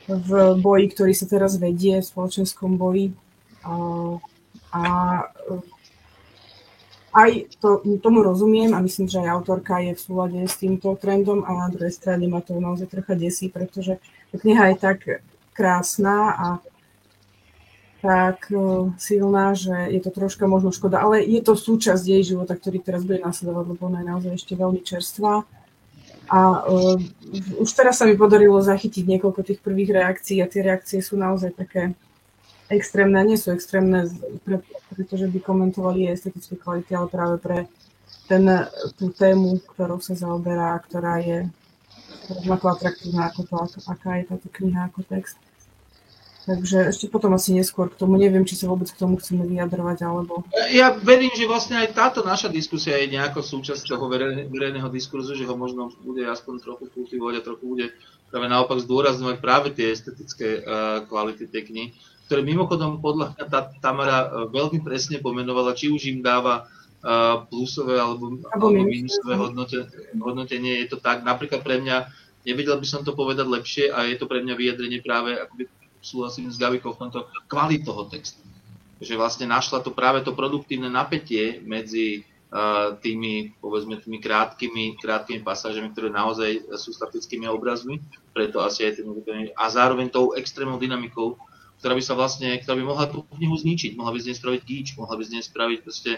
[0.09, 3.13] v boji, ktorý sa teraz vedie, v spoločenskom boji.
[3.61, 3.73] A,
[4.73, 4.81] a
[7.13, 11.41] aj to, tomu rozumiem a myslím, že aj autorka je v súlade s týmto trendom
[11.45, 13.97] a na druhej strane ma to naozaj trocha desí, pretože
[14.33, 14.99] kniha je tak
[15.59, 16.47] krásna a
[17.99, 22.55] tak uh, silná, že je to troška možno škoda, ale je to súčasť jej života,
[22.55, 25.43] ktorý teraz bude následovať, lebo ona je naozaj ešte veľmi čerstvá.
[26.31, 26.95] A uh,
[27.59, 31.51] už teraz sa mi podarilo zachytiť niekoľko tých prvých reakcií a tie reakcie sú naozaj
[31.59, 31.91] také
[32.71, 34.07] extrémne, nie sú extrémne,
[34.47, 34.63] pre,
[34.95, 37.57] pretože by komentovali estetické kvality, ale práve pre
[38.29, 38.45] ten,
[38.95, 41.49] tú tému, ktorou sa zaoberá, ktorá je
[42.29, 43.55] rovnako atraktívna ako to,
[43.89, 45.35] aká je táto kniha ako text.
[46.49, 49.97] Takže ešte potom asi neskôr k tomu, neviem, či sa vôbec k tomu chceme vyjadrovať,
[50.01, 50.41] alebo...
[50.73, 54.09] Ja verím, že vlastne aj táto naša diskusia je nejako súčasť toho
[54.49, 57.85] verejného diskurzu, že ho možno bude aspoň trochu kultivovať a trochu bude
[58.33, 61.87] práve naopak zdôrazňovať práve tie estetické uh, kvality tej knihy
[62.29, 66.69] ktoré mimochodom podľa mňa tá Tamara e, veľmi presne pomenovala, či už im dáva
[67.01, 67.11] e,
[67.49, 69.33] plusové alebo, alebo minusové.
[69.33, 70.85] hodnotenie, hodnotenie.
[70.85, 72.05] Je to tak, napríklad pre mňa,
[72.45, 76.51] nevedel by som to povedať lepšie a je to pre mňa vyjadrenie práve, akoby súhlasím
[76.51, 78.41] s Gavikou v tomto, kvalit toho textu.
[78.99, 85.39] Že vlastne našla to práve to produktívne napätie medzi uh, tými, povedzme, tými krátkými, krátkými
[85.43, 88.03] pasážami, ktoré naozaj sú statickými obrazmi,
[88.35, 89.15] preto asi aj tým,
[89.55, 91.39] a zároveň tou extrémnou dynamikou,
[91.79, 94.61] ktorá by sa vlastne, ktorá by mohla tú knihu zničiť, mohla by z nej spraviť
[94.67, 96.11] gíč, mohla by z nej spraviť proste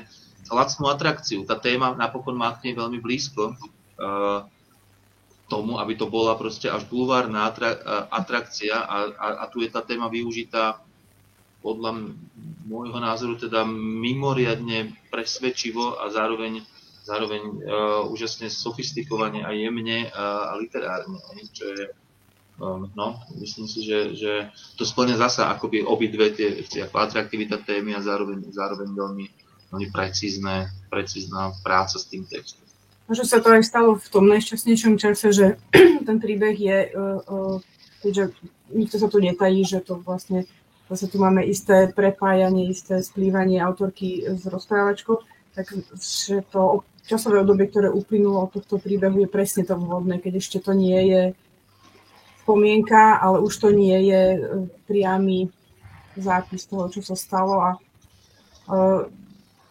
[0.50, 1.46] lacnú atrakciu.
[1.46, 4.50] Tá téma napokon má k nej veľmi blízko uh,
[5.52, 9.84] tomu, aby to bola proste až bulvárna atra- atrakcia a, a, a tu je tá
[9.84, 10.80] téma využitá
[11.60, 12.16] podľa
[12.66, 16.64] môjho názoru teda mimoriadne presvedčivo a zároveň,
[17.04, 17.54] zároveň uh,
[18.08, 21.20] úžasne sofistikovane a jemne a, a literárne,
[21.52, 21.92] čo je
[22.62, 27.98] Um, no, myslím si, že, že to splňa zasa akoby obidve tie ako atraktivita témy
[27.98, 29.26] a zároveň, zároveň veľmi,
[29.74, 32.62] veľmi precízne, precízna práca s tým textom.
[33.12, 35.46] Možno sa to aj stalo v tom najšťastnejšom čase, že
[36.08, 37.60] ten príbeh je, uh, uh,
[38.00, 38.32] keďže
[38.72, 40.48] nikto sa tu netají, že to vlastne
[40.88, 45.20] zase tu máme isté prepájanie, isté splývanie autorky s rozprávačkou,
[45.60, 50.40] tak že to časové obdobie, ktoré uplynulo od tohto príbehu, je presne to vhodné, keď
[50.40, 51.24] ešte to nie je
[52.48, 54.40] spomienka, ale už to nie je e,
[54.88, 55.52] priamy
[56.16, 57.60] zápis toho, čo sa stalo.
[57.60, 57.70] A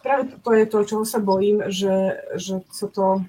[0.03, 3.25] práve to je to, čoho sa bojím, že, že sa to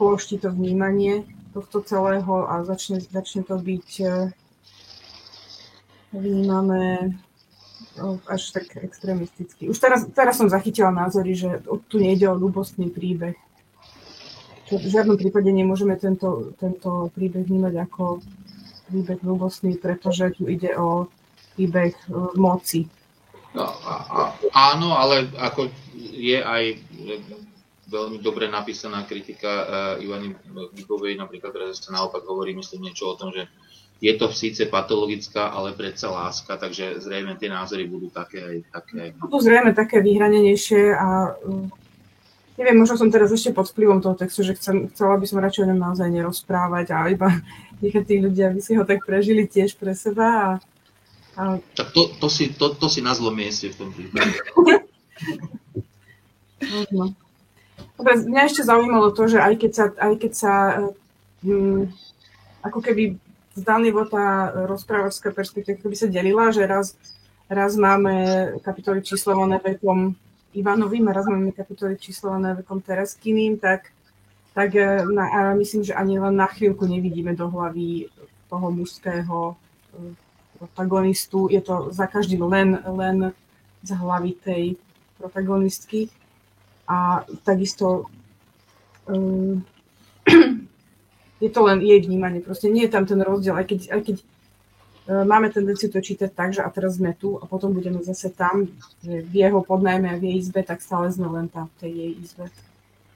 [0.00, 4.26] položí to vnímanie tohto celého a začne, začne to byť uh,
[6.10, 7.14] vnímané
[8.26, 9.70] až tak extrémisticky.
[9.70, 13.38] Už teraz, teraz som zachytila názory, že tu nejde o ľubostný príbeh.
[14.66, 18.24] Čo v žiadnom prípade nemôžeme tento, tento príbeh vnímať ako
[18.90, 21.06] príbeh ľubostný, pretože tu ide o
[21.54, 22.04] príbeh e,
[22.34, 22.88] moci.
[23.54, 23.70] No,
[24.50, 26.74] áno, ale ako je aj
[27.86, 29.50] veľmi dobre napísaná kritika
[29.96, 30.34] uh, Ivany
[30.74, 33.46] Gigovej, napríklad, ktorá sa naopak hovorí, myslím, niečo o tom, že
[34.02, 39.00] je to síce patologická, ale predsa láska, takže zrejme tie názory budú také aj také.
[39.22, 41.70] Budú zrejme také vyhranenejšie a uh,
[42.58, 45.62] neviem, možno som teraz ešte pod vplyvom toho textu, že chcem, chcela by som radšej
[45.62, 47.28] o ňom naozaj nerozprávať a iba
[47.82, 50.26] nechať tí ľudia, aby si ho tak prežili tiež pre seba.
[50.26, 50.48] A,
[51.74, 54.34] Tak to, to, si, to, to si na zlom mieste v tom prípade.
[57.94, 60.54] Dobre, mňa ešte zaujímalo to, že aj keď sa, aj keď sa
[61.46, 61.86] um,
[62.62, 63.18] ako keby
[63.54, 66.98] zdanlivo tá rozprávačská perspektíva keby sa delila, že raz,
[67.46, 70.18] raz máme kapitoly číslované vekom
[70.54, 73.90] Ivanovým a raz máme kapitoly číslované vekom Tereskyným, tak,
[74.54, 78.10] tak e, na, a myslím, že ani len na chvíľku nevidíme do hlavy
[78.50, 79.54] toho mužského e,
[80.58, 81.48] protagonistu.
[81.50, 83.32] Je to za každým len, len
[83.82, 84.64] z hlavy tej
[85.18, 86.08] protagonistky.
[86.88, 88.08] A takisto
[89.08, 89.64] um,
[91.44, 94.16] je to len jej vnímanie, proste nie je tam ten rozdiel, aj keď, aj keď
[94.20, 98.32] uh, máme tendenciu to čítať tak, že a teraz sme tu a potom budeme zase
[98.32, 98.68] tam,
[99.04, 101.92] že v jeho podnajme a v jej izbe, tak stále sme len tam v tej
[101.92, 102.44] jej izbe.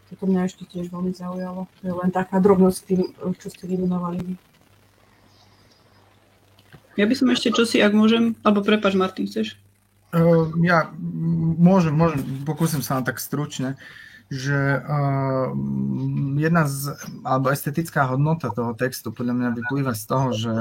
[0.08, 1.68] Toto mňa ešte tiež veľmi zaujalo.
[1.68, 4.34] To je len taká drobnosť tým, čo ste vymenovali vy.
[6.98, 9.54] Ja by som ešte čosi, ak môžem, alebo prepač, Martin, chceš?
[10.10, 10.90] Uh, ja
[11.56, 13.78] môžem, môžem, pokúsim sa tak stručne.
[13.78, 15.48] Uh, že uh,
[16.36, 16.92] jedna z,
[17.24, 20.52] alebo estetická hodnota toho textu podľa mňa vyplýva z toho, že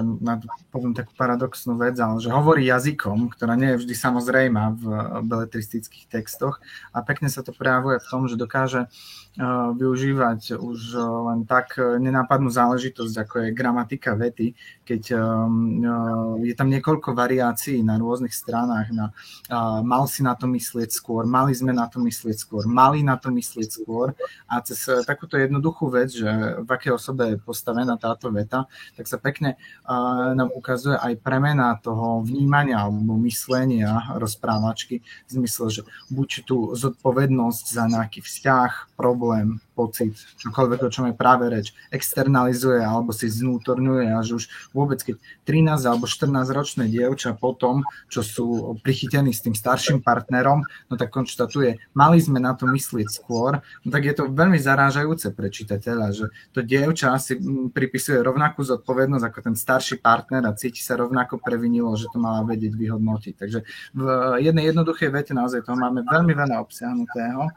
[0.72, 4.84] poviem takú paradoxnú vec, ale že hovorí jazykom, ktorá nie je vždy samozrejma v
[5.28, 6.64] beletristických textoch.
[6.96, 12.48] A pekne sa to prejavuje v tom, že dokáže uh, využívať už len tak nenápadnú
[12.48, 14.56] záležitosť, ako je gramatika vety,
[14.88, 19.12] keď um, uh, je tam niekoľko variácií na rôznych stranách, na
[19.52, 23.20] uh, mal si na to myslieť skôr, mali sme na to myslieť skôr, mali na
[23.20, 24.14] to myslieť myslieť skôr.
[24.46, 26.30] A cez eh, takúto jednoduchú vec, že
[26.62, 31.74] v akej osobe je postavená táto veta, tak sa pekne uh, nám ukazuje aj premena
[31.82, 35.82] toho vnímania alebo myslenia rozprávačky v zmysle, že
[36.14, 42.82] buď tú zodpovednosť za nejaký vzťah, problém, pocit, čokoľvek, o čom je práve reč, externalizuje
[42.82, 48.74] alebo si znútorňuje že už vôbec keď 13 alebo 14 ročné dievča potom, čo sú
[48.82, 53.90] prichytení s tým starším partnerom, no tak konštatuje, mali sme na to myslieť skôr, no
[53.94, 56.26] tak je to veľmi zarážajúce pre čitateľa, že
[56.56, 57.38] to dievča si
[57.70, 62.42] pripisuje rovnakú zodpovednosť ako ten starší partner a cíti sa rovnako previnilo, že to mala
[62.48, 63.34] vedieť vyhodnotiť.
[63.38, 63.60] Takže
[63.94, 64.04] v
[64.42, 67.52] jednej jednoduchej vete naozaj toho máme veľmi veľa obsiahnutého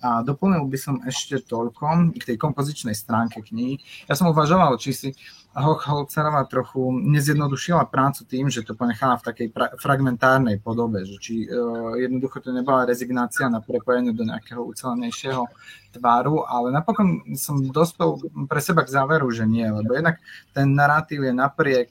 [0.00, 3.82] a doplnil by som ešte to, toľko k tej kompozičnej stránke knihy.
[4.06, 5.08] Ja som uvažoval, či si
[5.56, 11.34] Holcerová trochu nezjednodušila prácu tým, že to ponechala v takej pra- fragmentárnej podobe, že či
[11.48, 15.48] uh, jednoducho to nebola rezignácia na prepojenie do nejakého ucelenejšieho
[15.94, 18.18] tváru, ale napokon som dospel
[18.50, 20.18] pre seba k záveru, že nie, lebo jednak
[20.50, 21.90] ten narratív je napriek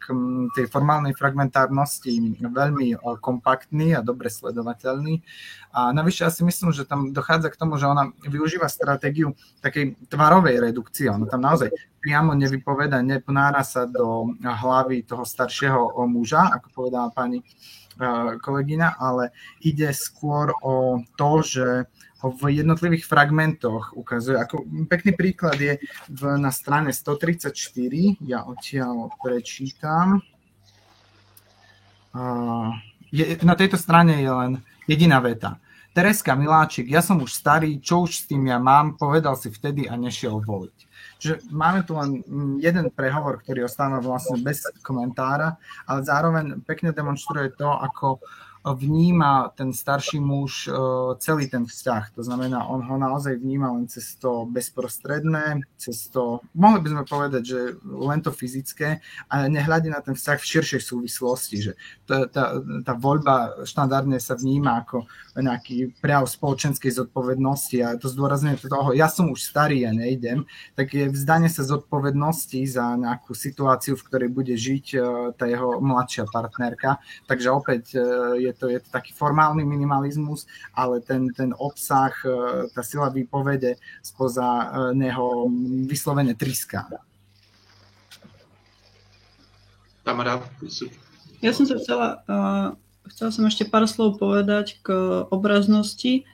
[0.57, 5.21] tej formálnej fragmentárnosti veľmi kompaktný a dobre sledovateľný.
[5.75, 9.99] A navyše ja si myslím, že tam dochádza k tomu, že ona využíva stratégiu takej
[10.07, 11.11] tvarovej redukcie.
[11.11, 17.41] Ona tam naozaj priamo nevypoveda, neponára sa do hlavy toho staršieho muža, ako povedala pani
[18.43, 19.31] kolegyňa, ale
[19.63, 21.67] ide skôr o to, že
[22.33, 24.39] v jednotlivých fragmentoch ukazuje.
[24.39, 25.77] Ako pekný príklad je
[26.09, 27.53] v, na strane 134,
[28.25, 30.23] ja odtiaľ prečítam.
[33.11, 34.51] je, na tejto strane je len
[34.89, 35.59] jediná veta.
[35.95, 39.87] Tereska Miláčik, ja som už starý, čo už s tým ja mám, povedal si vtedy
[39.87, 40.77] a nešiel voliť.
[41.23, 45.55] Čiže máme tu len mm, jeden prehovor, ktorý ostáva vlastne bez komentára,
[45.87, 48.19] ale zároveň pekne demonstruje to, ako
[48.73, 50.71] vníma ten starší muž e,
[51.21, 52.17] celý ten vzťah.
[52.17, 57.03] To znamená, on ho naozaj vníma len cez to bezprostredné, cez to, mohli by sme
[57.05, 61.71] povedať, že len to fyzické a nehľadí na ten vzťah v širšej súvislosti, že
[62.09, 65.05] tá, tá, tá voľba štandardne sa vníma ako
[65.35, 70.47] nejaký prejav spoločenskej zodpovednosti a to zdôrazňuje toho, ja som už starý a ja nejdem,
[70.79, 74.97] tak je vzdanie sa zodpovednosti za nejakú situáciu, v ktorej bude žiť e,
[75.35, 77.03] tá jeho mladšia partnerka.
[77.27, 77.99] Takže opäť e,
[78.47, 83.75] je to, je to taký formálny minimalizmus, ale ten, ten obsah, e, tá sila výpovede
[83.99, 85.51] spoza e, neho
[85.85, 86.87] vyslovene triská.
[90.05, 90.37] Tamara,
[91.41, 92.67] ja som sa chcela, uh,
[93.09, 94.93] chcela som ešte pár slov povedať k
[95.33, 96.25] obraznosti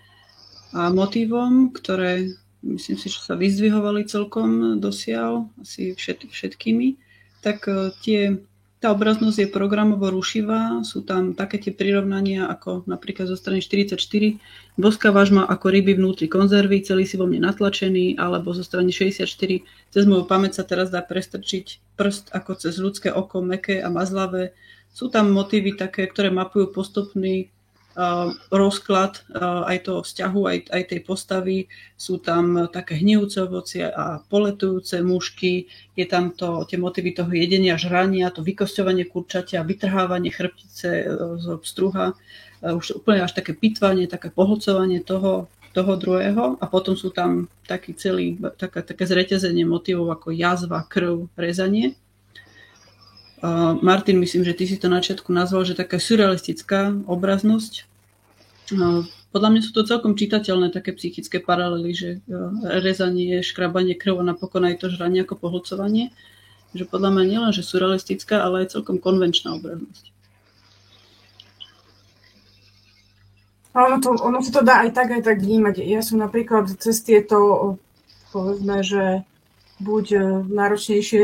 [0.75, 6.99] a motivom, ktoré myslím si, že sa vyzdvihovali celkom dosiaľ, asi všet, všetkými,
[7.39, 8.43] tak uh, tie
[8.81, 13.93] tá obraznosť je programovo rušivá, sú tam také tie prirovnania ako napríklad zo strany 44,
[14.73, 19.29] boská vážma ako ryby vnútri konzervy, celý si vo mne natlačený, alebo zo strany 64,
[19.93, 24.57] cez moju pamäť sa teraz dá prestrčiť prst ako cez ľudské oko, meké a mazlavé.
[24.89, 27.53] Sú tam motívy také, ktoré mapujú postupný
[28.49, 31.57] rozklad uh, aj toho vzťahu, aj, aj tej postavy.
[31.99, 35.67] Sú tam také hnijúce ovocie a poletujúce mušky.
[35.99, 41.45] Je tam to, tie motívy toho jedenia, žrania, to vykosťovanie kurčatia, vytrhávanie chrbtice uh, z
[41.67, 42.17] struha.
[42.63, 47.47] Uh, už úplne až také pitvanie, také pohlcovanie toho, toho druhého a potom sú tam
[47.63, 51.95] taký celý, také, také zreťazenie motivov ako jazva, krv, rezanie.
[53.81, 57.89] Martin, myslím, že ty si to na začiatku nazval, že taká surrealistická obraznosť.
[59.31, 62.51] Podľa mňa sú to celkom čitateľné také psychické paralely, že uh,
[62.83, 66.11] rezanie, škrabanie krv a napokon aj to žranie ako pohlcovanie.
[66.75, 70.11] Že podľa mňa nielen, že surrealistická, ale aj celkom konvenčná obraznosť.
[73.71, 75.79] Ono, to, ono sa to dá aj tak, aj tak vnímať.
[75.79, 77.79] Ja som napríklad cez tieto,
[78.35, 79.23] povedzme, že
[79.79, 80.05] buď
[80.51, 81.23] náročnejšie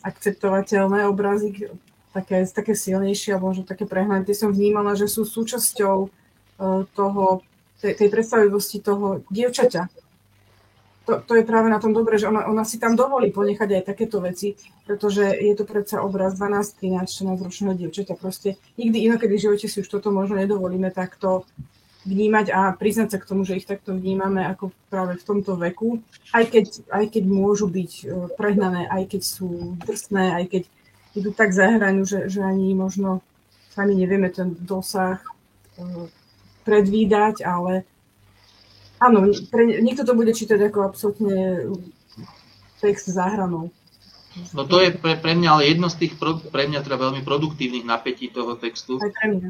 [0.00, 1.70] akceptovateľné obrazy,
[2.10, 6.08] také, také silnejšie alebo možno také prehnané, som vnímala, že sú súčasťou e,
[6.96, 7.44] toho,
[7.78, 9.86] tej, tej predstavivosti toho dievčaťa.
[11.08, 13.88] To, to je práve na tom dobré, že ona, ona si tam dovolí ponechať aj
[13.88, 14.54] takéto veci,
[14.86, 18.14] pretože je to predsa obraz 12, 13, 14 ročného dievčaťa.
[18.14, 21.48] Proste nikdy inokedy v živote si už toto možno nedovolíme takto
[22.04, 26.00] vnímať a priznať sa k tomu, že ich takto vnímame ako práve v tomto veku,
[26.32, 28.04] aj keď, aj keď môžu byť e,
[28.40, 30.62] prehnané, aj keď sú drsné, aj keď
[31.12, 33.20] idú tak za hranu, že, že ani možno
[33.76, 36.08] sami nevieme ten dosah e,
[36.64, 37.84] predvídať, ale
[38.96, 41.68] áno, pre, niekto to bude čítať ako absolútne
[42.80, 43.68] text za hranou.
[44.56, 47.22] No to je pre, pre mňa ale jedno z tých pro, pre mňa teda veľmi
[47.22, 48.98] produktívnych napätí toho textu.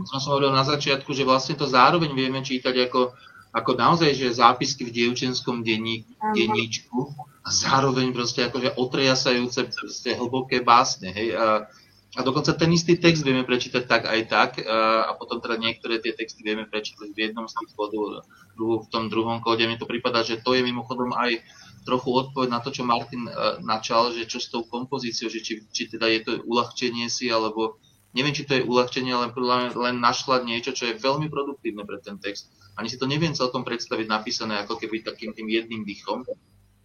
[0.08, 3.16] Som som hovoril na začiatku, že vlastne to zároveň vieme čítať ako,
[3.50, 6.04] ako naozaj, že zápisky v dievčenskom denní,
[6.36, 11.10] denníčku a zároveň proste akože otrejasajúce proste hlboké básne.
[11.10, 11.34] Hej?
[11.34, 11.66] A,
[12.10, 16.02] a dokonca ten istý text vieme prečítať tak aj tak a, a potom teda niektoré
[16.02, 18.26] tie texty vieme prečítať v jednom z tých kodov,
[18.58, 19.64] v tom druhom kóde.
[19.64, 21.38] Mne to prípada, že to je mimochodom aj
[21.86, 25.64] trochu odpoveď na to, čo Martin uh, načal, že čo s tou kompozíciou, že či,
[25.72, 27.80] či teda je to uľahčenie si, alebo
[28.12, 29.32] neviem, či to je uľahčenie, ale
[29.72, 32.52] len našla niečo, čo je veľmi produktívne pre ten text.
[32.76, 36.26] Ani si to neviem celkom predstaviť napísané ako keby takým tým jedným dýchom.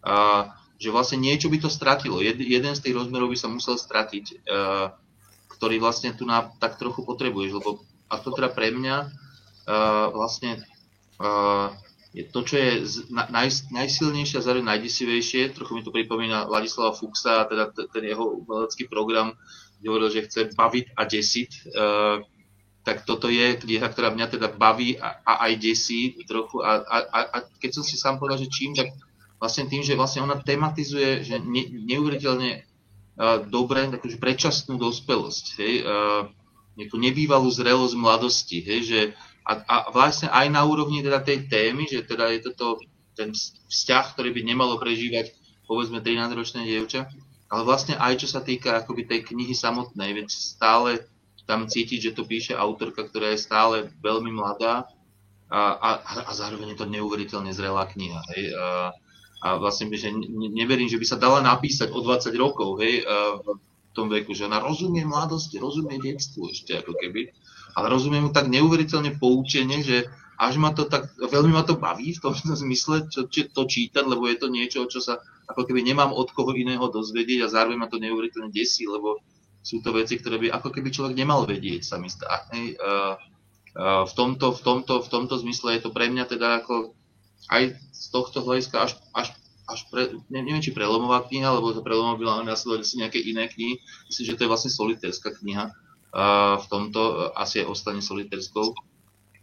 [0.05, 2.19] Uh, že vlastne niečo by to stratilo.
[2.19, 4.91] Jed, jeden z tých rozmerov by sa musel stratiť, uh,
[5.55, 7.79] ktorý vlastne tu na, tak trochu potrebuješ, lebo
[8.11, 10.61] a to teda pre mňa uh, vlastne
[11.17, 11.71] uh,
[12.15, 12.71] je to, čo je
[13.11, 18.87] naj, najsilnejšie a zároveň najdesivejšie, trochu mi to pripomína Ladislava Fuxa, teda ten jeho umelecký
[18.87, 19.35] program,
[19.83, 22.23] kde hovoril, že chce baviť a desiť, uh,
[22.87, 26.63] tak toto je kniha, ktorá mňa teda baví a, a aj desí trochu.
[26.63, 26.97] A, a,
[27.35, 28.95] a keď som si sám povedal, že čím, tak
[29.35, 35.73] vlastne tým, že vlastne ona tematizuje, že ne, neuveriteľne uh, dobre, takže predčasnú dospelosť, hej,
[35.83, 36.31] uh,
[36.79, 38.99] nejakú nebývalú zrelosť mladosti, hej, že
[39.45, 42.81] a, a vlastne aj na úrovni teda tej témy, že teda je toto
[43.13, 43.31] ten
[43.69, 45.31] vzťah, ktorý by nemalo prežívať
[45.69, 47.07] povedzme 13-ročné dievča,
[47.49, 50.89] ale vlastne aj čo sa týka akoby tej knihy samotnej, veď stále
[51.45, 54.89] tam cítiť, že to píše autorka, ktorá je stále veľmi mladá
[55.45, 55.89] a, a,
[56.25, 58.17] a zároveň je to neuveriteľne zrelá kniha.
[58.33, 58.43] Hej?
[58.57, 58.65] A,
[59.45, 64.09] a vlastne, že neverím, že by sa dala napísať o 20 rokov hej, v tom
[64.09, 67.29] veku, že ona rozumie mladosti, rozumie detstvu ešte ako keby
[67.75, 70.07] ale rozumiem mu tak neuveriteľne poučenie, že
[70.39, 74.03] až ma to tak, veľmi ma to baví v tom zmysle čo, čo, to čítať,
[74.03, 77.77] lebo je to niečo, čo sa ako keby nemám od koho iného dozvedieť a zároveň
[77.77, 79.21] ma to neuveriteľne desí, lebo
[79.65, 82.45] sú to veci, ktoré by ako keby človek nemal vedieť, sa mi zdá.
[82.53, 83.17] Hej, uh,
[83.77, 86.93] uh, v, tomto, v, tomto, v tomto zmysle je to pre mňa teda ako
[87.49, 89.33] aj z tohto hľadiska až, až,
[89.69, 93.81] až pre, neviem, či prelomová kniha, lebo to prelomová byla následovať si nejaké iné knihy.
[94.09, 95.73] Myslím, že to je vlastne solitérska kniha
[96.55, 98.71] v tomto asi ostane solitérskou,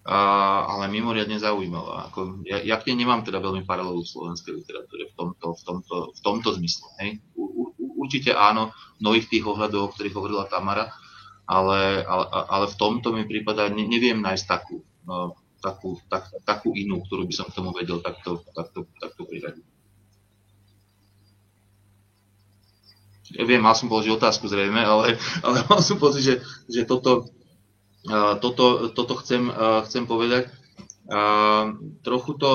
[0.03, 2.09] ale mimoriadne zaujímavá.
[2.11, 5.97] Ako, ja, ja nej nemám teda veľmi paralelu v slovenskej literatúre v tomto, v tomto,
[6.17, 6.89] v tomto zmysle.
[7.05, 7.11] Hej.
[7.77, 10.91] Určite áno, v mnohých tých ohľadov, o ktorých hovorila Tamara,
[11.47, 16.75] ale, ale, ale v tomto mi prípada, ne, neviem nájsť takú, no, takú, tak, takú
[16.75, 19.67] inú, ktorú by som k tomu vedel takto, takto, takto priradiť.
[23.33, 26.35] Ja viem, mal som položiť otázku zrejme, ale, ale mal som pocit, že,
[26.69, 27.33] že toto,
[28.43, 29.49] toto, toto chcem,
[29.89, 30.53] chcem povedať.
[32.05, 32.51] Trochu to,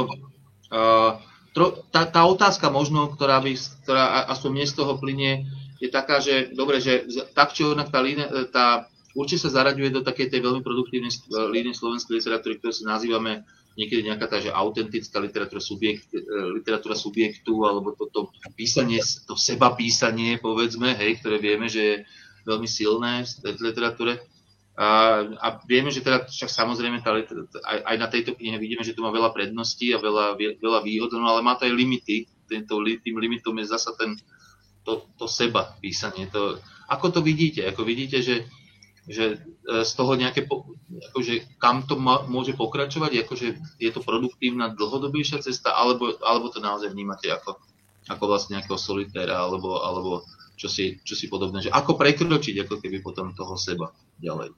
[1.55, 3.53] tro, tá, tá otázka možno, ktorá, by,
[3.83, 7.05] ktorá aspoň mne z toho plinie, je taká, že dobre, že
[7.37, 8.01] tak či onak tá,
[8.49, 8.65] tá
[9.13, 11.09] určite sa zaraďuje do takej tej veľmi produktívnej
[11.53, 13.45] línie slovenskej literatúry, ktorú si nazývame
[13.77, 16.19] niekedy nejaká tá, že autentická literatúra, subjekt, e,
[16.57, 18.97] literatúra subjektu, alebo toto to písanie,
[19.29, 21.95] to seba písanie, povedzme, hej, ktoré vieme, že je
[22.49, 24.17] veľmi silné v literatúre.
[24.77, 28.93] A, a vieme, že teda však samozrejme tá, aj, aj na tejto knihe vidíme, že
[28.93, 32.29] tu má veľa predností a veľa, veľa výhod, no ale má to aj limity.
[32.45, 34.13] Tento, tým limitom je zasa ten,
[34.85, 36.29] to, to seba písanie.
[36.29, 37.65] To, ako to vidíte?
[37.67, 38.47] Ako vidíte, že
[39.07, 40.43] že e, z toho nejaké,
[41.11, 41.95] akože kam to
[42.27, 43.47] môže pokračovať, akože
[43.79, 47.55] je to produktívna dlhodobejšia cesta, alebo, alebo to naozaj vnímate ako,
[48.11, 50.27] ako vlastne nejakého solitéra, alebo, alebo
[50.59, 54.51] čo, si, čo si podobné, že ako prekročiť ako keby potom toho seba ďalej.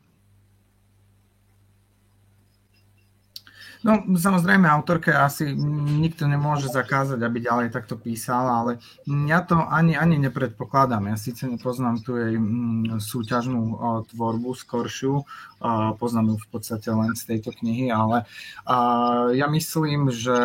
[3.80, 5.56] No, samozrejme, autorke asi
[6.04, 8.72] nikto nemôže zakázať, aby ďalej takto písala, ale
[9.08, 11.08] ja to ani, ani nepredpokladám.
[11.08, 13.80] Ja síce nepoznám tu jej mm, súťažnú
[14.12, 15.24] tvorbu skoršiu,
[16.00, 18.24] poznám ju v podstate len z tejto knihy, ale
[19.36, 20.36] ja myslím, že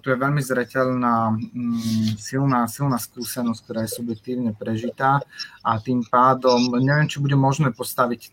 [0.00, 5.22] tu je veľmi zreteľná mm, silná, silná skúsenosť, ktorá je subjektívne prežitá
[5.62, 8.30] a tým pádom neviem, či bude možné postaviť e,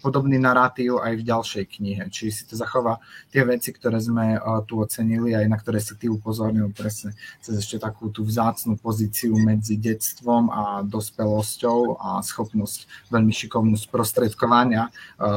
[0.00, 4.38] podobný narratív aj v ďalšej knihe, či si to zachová tie veci, ktoré sme e,
[4.64, 7.12] tu ocenili, aj na ktoré si ty upozornil presne
[7.44, 14.88] cez ešte takú tú vzácnú pozíciu medzi detstvom a dospelosťou a schopnosť veľmi šikovnú sprostredkovania
[14.88, 14.90] e,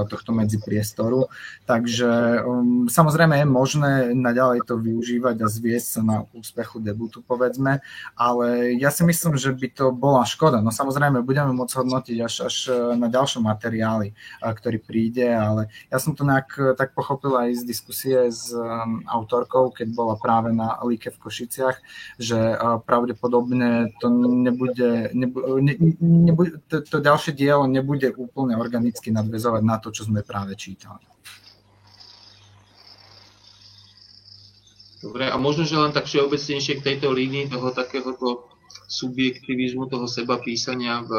[0.08, 1.28] tohto medzipriestoru.
[1.66, 7.84] Takže um, samozrejme je možné naďalej to využívať a zviesť sa na úspechu debutu, povedzme,
[8.16, 8.47] ale
[8.78, 10.62] ja si myslím, že by to bola škoda.
[10.62, 12.56] No samozrejme, budeme môcť hodnotiť až, až
[12.95, 18.18] na ďalšom materiáli, ktorý príde, ale ja som to nejak tak pochopil aj z diskusie
[18.30, 21.78] s um, autorkou, keď bola práve na Líke v Košiciach,
[22.18, 29.12] že uh, pravdepodobne to nebude, nebude, ne, nebude to, to ďalšie dielo nebude úplne organicky
[29.12, 31.12] nadvezovať na to, čo sme práve čítali.
[35.02, 38.46] Dobre, a možno, že len tak všeobecnejšie k tejto línii toho takéhoto
[38.86, 41.12] subjektivizmu, toho seba písania v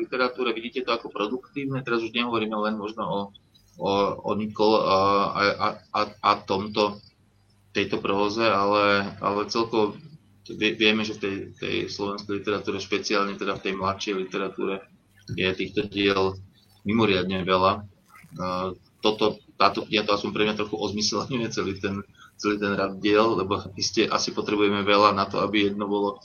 [0.00, 1.84] literatúre, vidíte to ako produktívne?
[1.84, 3.20] Teraz už nehovoríme len možno o,
[3.84, 3.90] o,
[4.24, 4.98] o Nikol a,
[5.36, 7.04] a, a, a tomto,
[7.76, 10.00] tejto próze, ale, ale celkovo
[10.56, 14.80] vieme, že v tej, tej slovenskej literatúre, špeciálne teda v tej mladšej literatúre,
[15.36, 16.40] je týchto diel
[16.88, 17.84] mimoriadne veľa
[19.00, 22.04] toto, táto kniha to aspoň pre mňa trochu ozmyselňuje celý ten,
[22.36, 26.18] celý ten rad diel, lebo iste asi potrebujeme veľa na to, aby jedno bolo,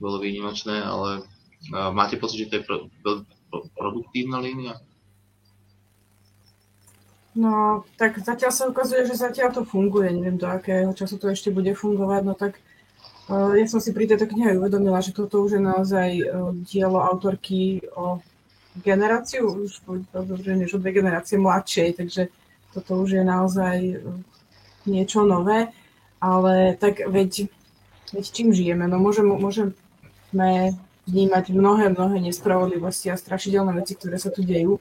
[0.00, 1.26] bolo výnimočné, ale
[1.92, 3.12] máte pocit, že to je pro, pro,
[3.76, 4.78] produktívna línia?
[7.30, 10.10] No, tak zatiaľ sa ukazuje, že zatiaľ to funguje.
[10.10, 12.22] Neviem, do akého času to ešte bude fungovať.
[12.26, 12.58] No tak
[13.30, 16.98] uh, ja som si pri tejto knihe uvedomila, že toto už je naozaj uh, dielo
[16.98, 18.18] autorky o
[18.78, 22.22] generáciu, už dobre, než o dve generácie mladšej, takže
[22.70, 23.96] toto už je naozaj e,
[24.86, 25.74] niečo nové,
[26.22, 27.50] ale tak veď,
[28.14, 28.86] veď čím žijeme?
[28.86, 29.74] No môžeme, môžeme
[31.10, 34.78] vnímať mnohé, mnohé nespravodlivosti a strašidelné veci, ktoré sa tu dejú,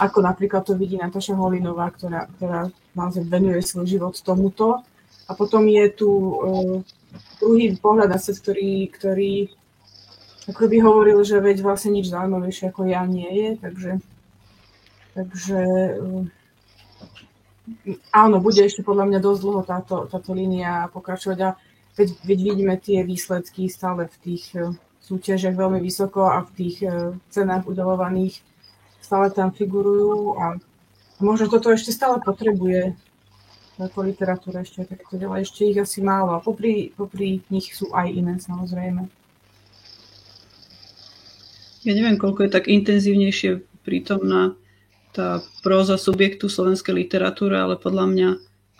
[0.00, 4.82] ako napríklad to vidí Nataša Holinová, ktorá, ktorá naozaj venuje svoj život tomuto.
[5.26, 6.78] A potom je tu uh,
[7.38, 9.32] druhý pohľad na svet, ktorý, ktorý
[10.46, 13.90] ako by hovoril, že veď vlastne nič zaujímavejšie ako ja nie je, takže,
[15.18, 15.58] takže
[15.98, 16.22] eh,
[18.14, 21.50] áno, bude ešte podľa mňa dosť dlho táto, táto línia pokračovať a
[21.98, 24.70] veď, veď vidíme tie výsledky stále v tých eh,
[25.02, 28.38] súťažiach veľmi vysoko a v tých eh, cenách udelovaných
[29.02, 30.58] stále tam figurujú a
[31.22, 32.94] možno toto ešte stále potrebuje
[33.76, 35.44] ako literatúra ešte takto ďalej.
[35.44, 39.04] Ešte ich asi málo a popri, popri nich sú aj iné samozrejme.
[41.86, 44.58] Ja neviem, koľko je tak intenzívnejšie prítomná
[45.14, 48.28] tá próza subjektu slovenskej literatúry, ale podľa mňa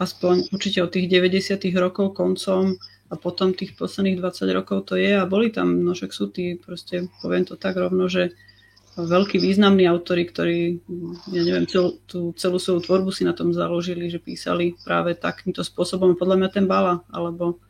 [0.03, 1.71] aspoň určite od tých 90.
[1.79, 2.75] rokov koncom
[3.07, 6.59] a potom tých posledných 20 rokov to je a boli tam, no však sú tí,
[6.59, 8.35] proste poviem to tak rovno, že
[8.99, 10.83] veľkí významní autory, ktorí,
[11.31, 15.63] ja neviem, cel, tú celú svoju tvorbu si na tom založili, že písali práve takýmto
[15.63, 16.19] spôsobom.
[16.19, 17.63] Podľa mňa ten Bala, alebo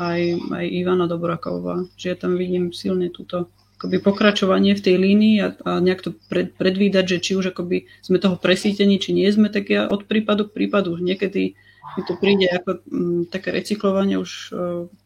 [0.00, 5.36] aj, aj Ivana Dobraková, že ja tam vidím silne túto akoby pokračovanie v tej línii
[5.38, 9.30] a, a nejak to pred, predvídať, že či už akoby sme toho presítení, či nie
[9.30, 10.98] sme, tak ja od prípadu k prípadu.
[10.98, 11.54] Niekedy
[11.94, 14.52] mi to príde ako m, mm, také recyklovanie už e,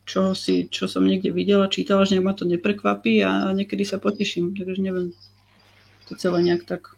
[0.09, 4.57] čoho si, čo som niekde videla, čítala, že ma to neprekvapí a niekedy sa poteším.
[4.57, 5.13] Takže neviem,
[6.09, 6.97] to celé nejak tak.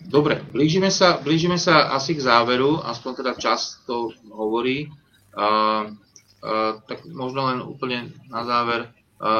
[0.00, 4.88] Dobre, blížime sa, blížime sa asi k záveru, aspoň teda čas to hovorí.
[5.36, 5.92] Uh,
[6.40, 8.95] uh, tak možno len úplne na záver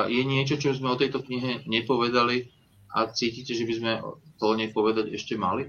[0.08, 2.48] je niečo, čo sme o tejto knihe nepovedali
[2.92, 3.92] a cítite, že by sme
[4.40, 5.68] to o nej povedať ešte mali?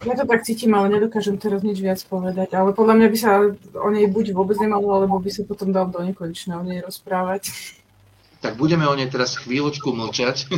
[0.00, 2.56] Ja to tak cítim, ale nedokážem teraz nič viac povedať.
[2.56, 3.44] Ale podľa mňa by sa
[3.76, 7.52] o nej buď vôbec nemalo, alebo by sa potom dal do nekonečna o nej rozprávať.
[8.40, 10.48] Tak budeme o nej teraz chvíľočku mlčať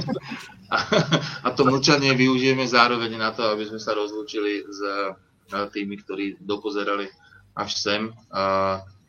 [0.71, 0.79] a,
[1.43, 4.81] a to mlčanie využijeme zároveň na to, aby sme sa rozlúčili s
[5.75, 7.11] tými, ktorí dopozerali
[7.59, 8.15] až sem.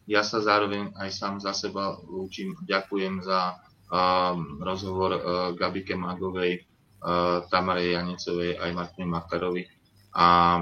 [0.10, 2.56] Ja sa zároveň aj sám za seba lúčim.
[2.68, 3.60] Ďakujem za
[4.60, 5.22] rozhovor
[5.54, 6.66] Gabike Magovej,
[7.52, 9.64] Tamare Janecovej aj Martine Makarovi
[10.14, 10.62] a,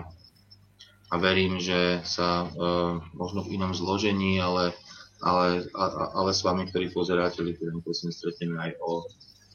[1.12, 4.72] a verím, že sa uh, možno v inom zložení, ale,
[5.20, 5.84] ale, a,
[6.16, 9.06] ale s vami, ktorí pozeráte literárnu prosím, stretneme aj o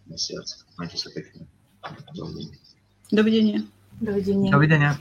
[0.06, 0.46] mesiac.
[0.76, 1.48] Majte sa pekne.
[3.10, 3.64] Dovidenia.
[3.98, 4.50] Dovidenia.
[4.52, 4.92] Dovidenia.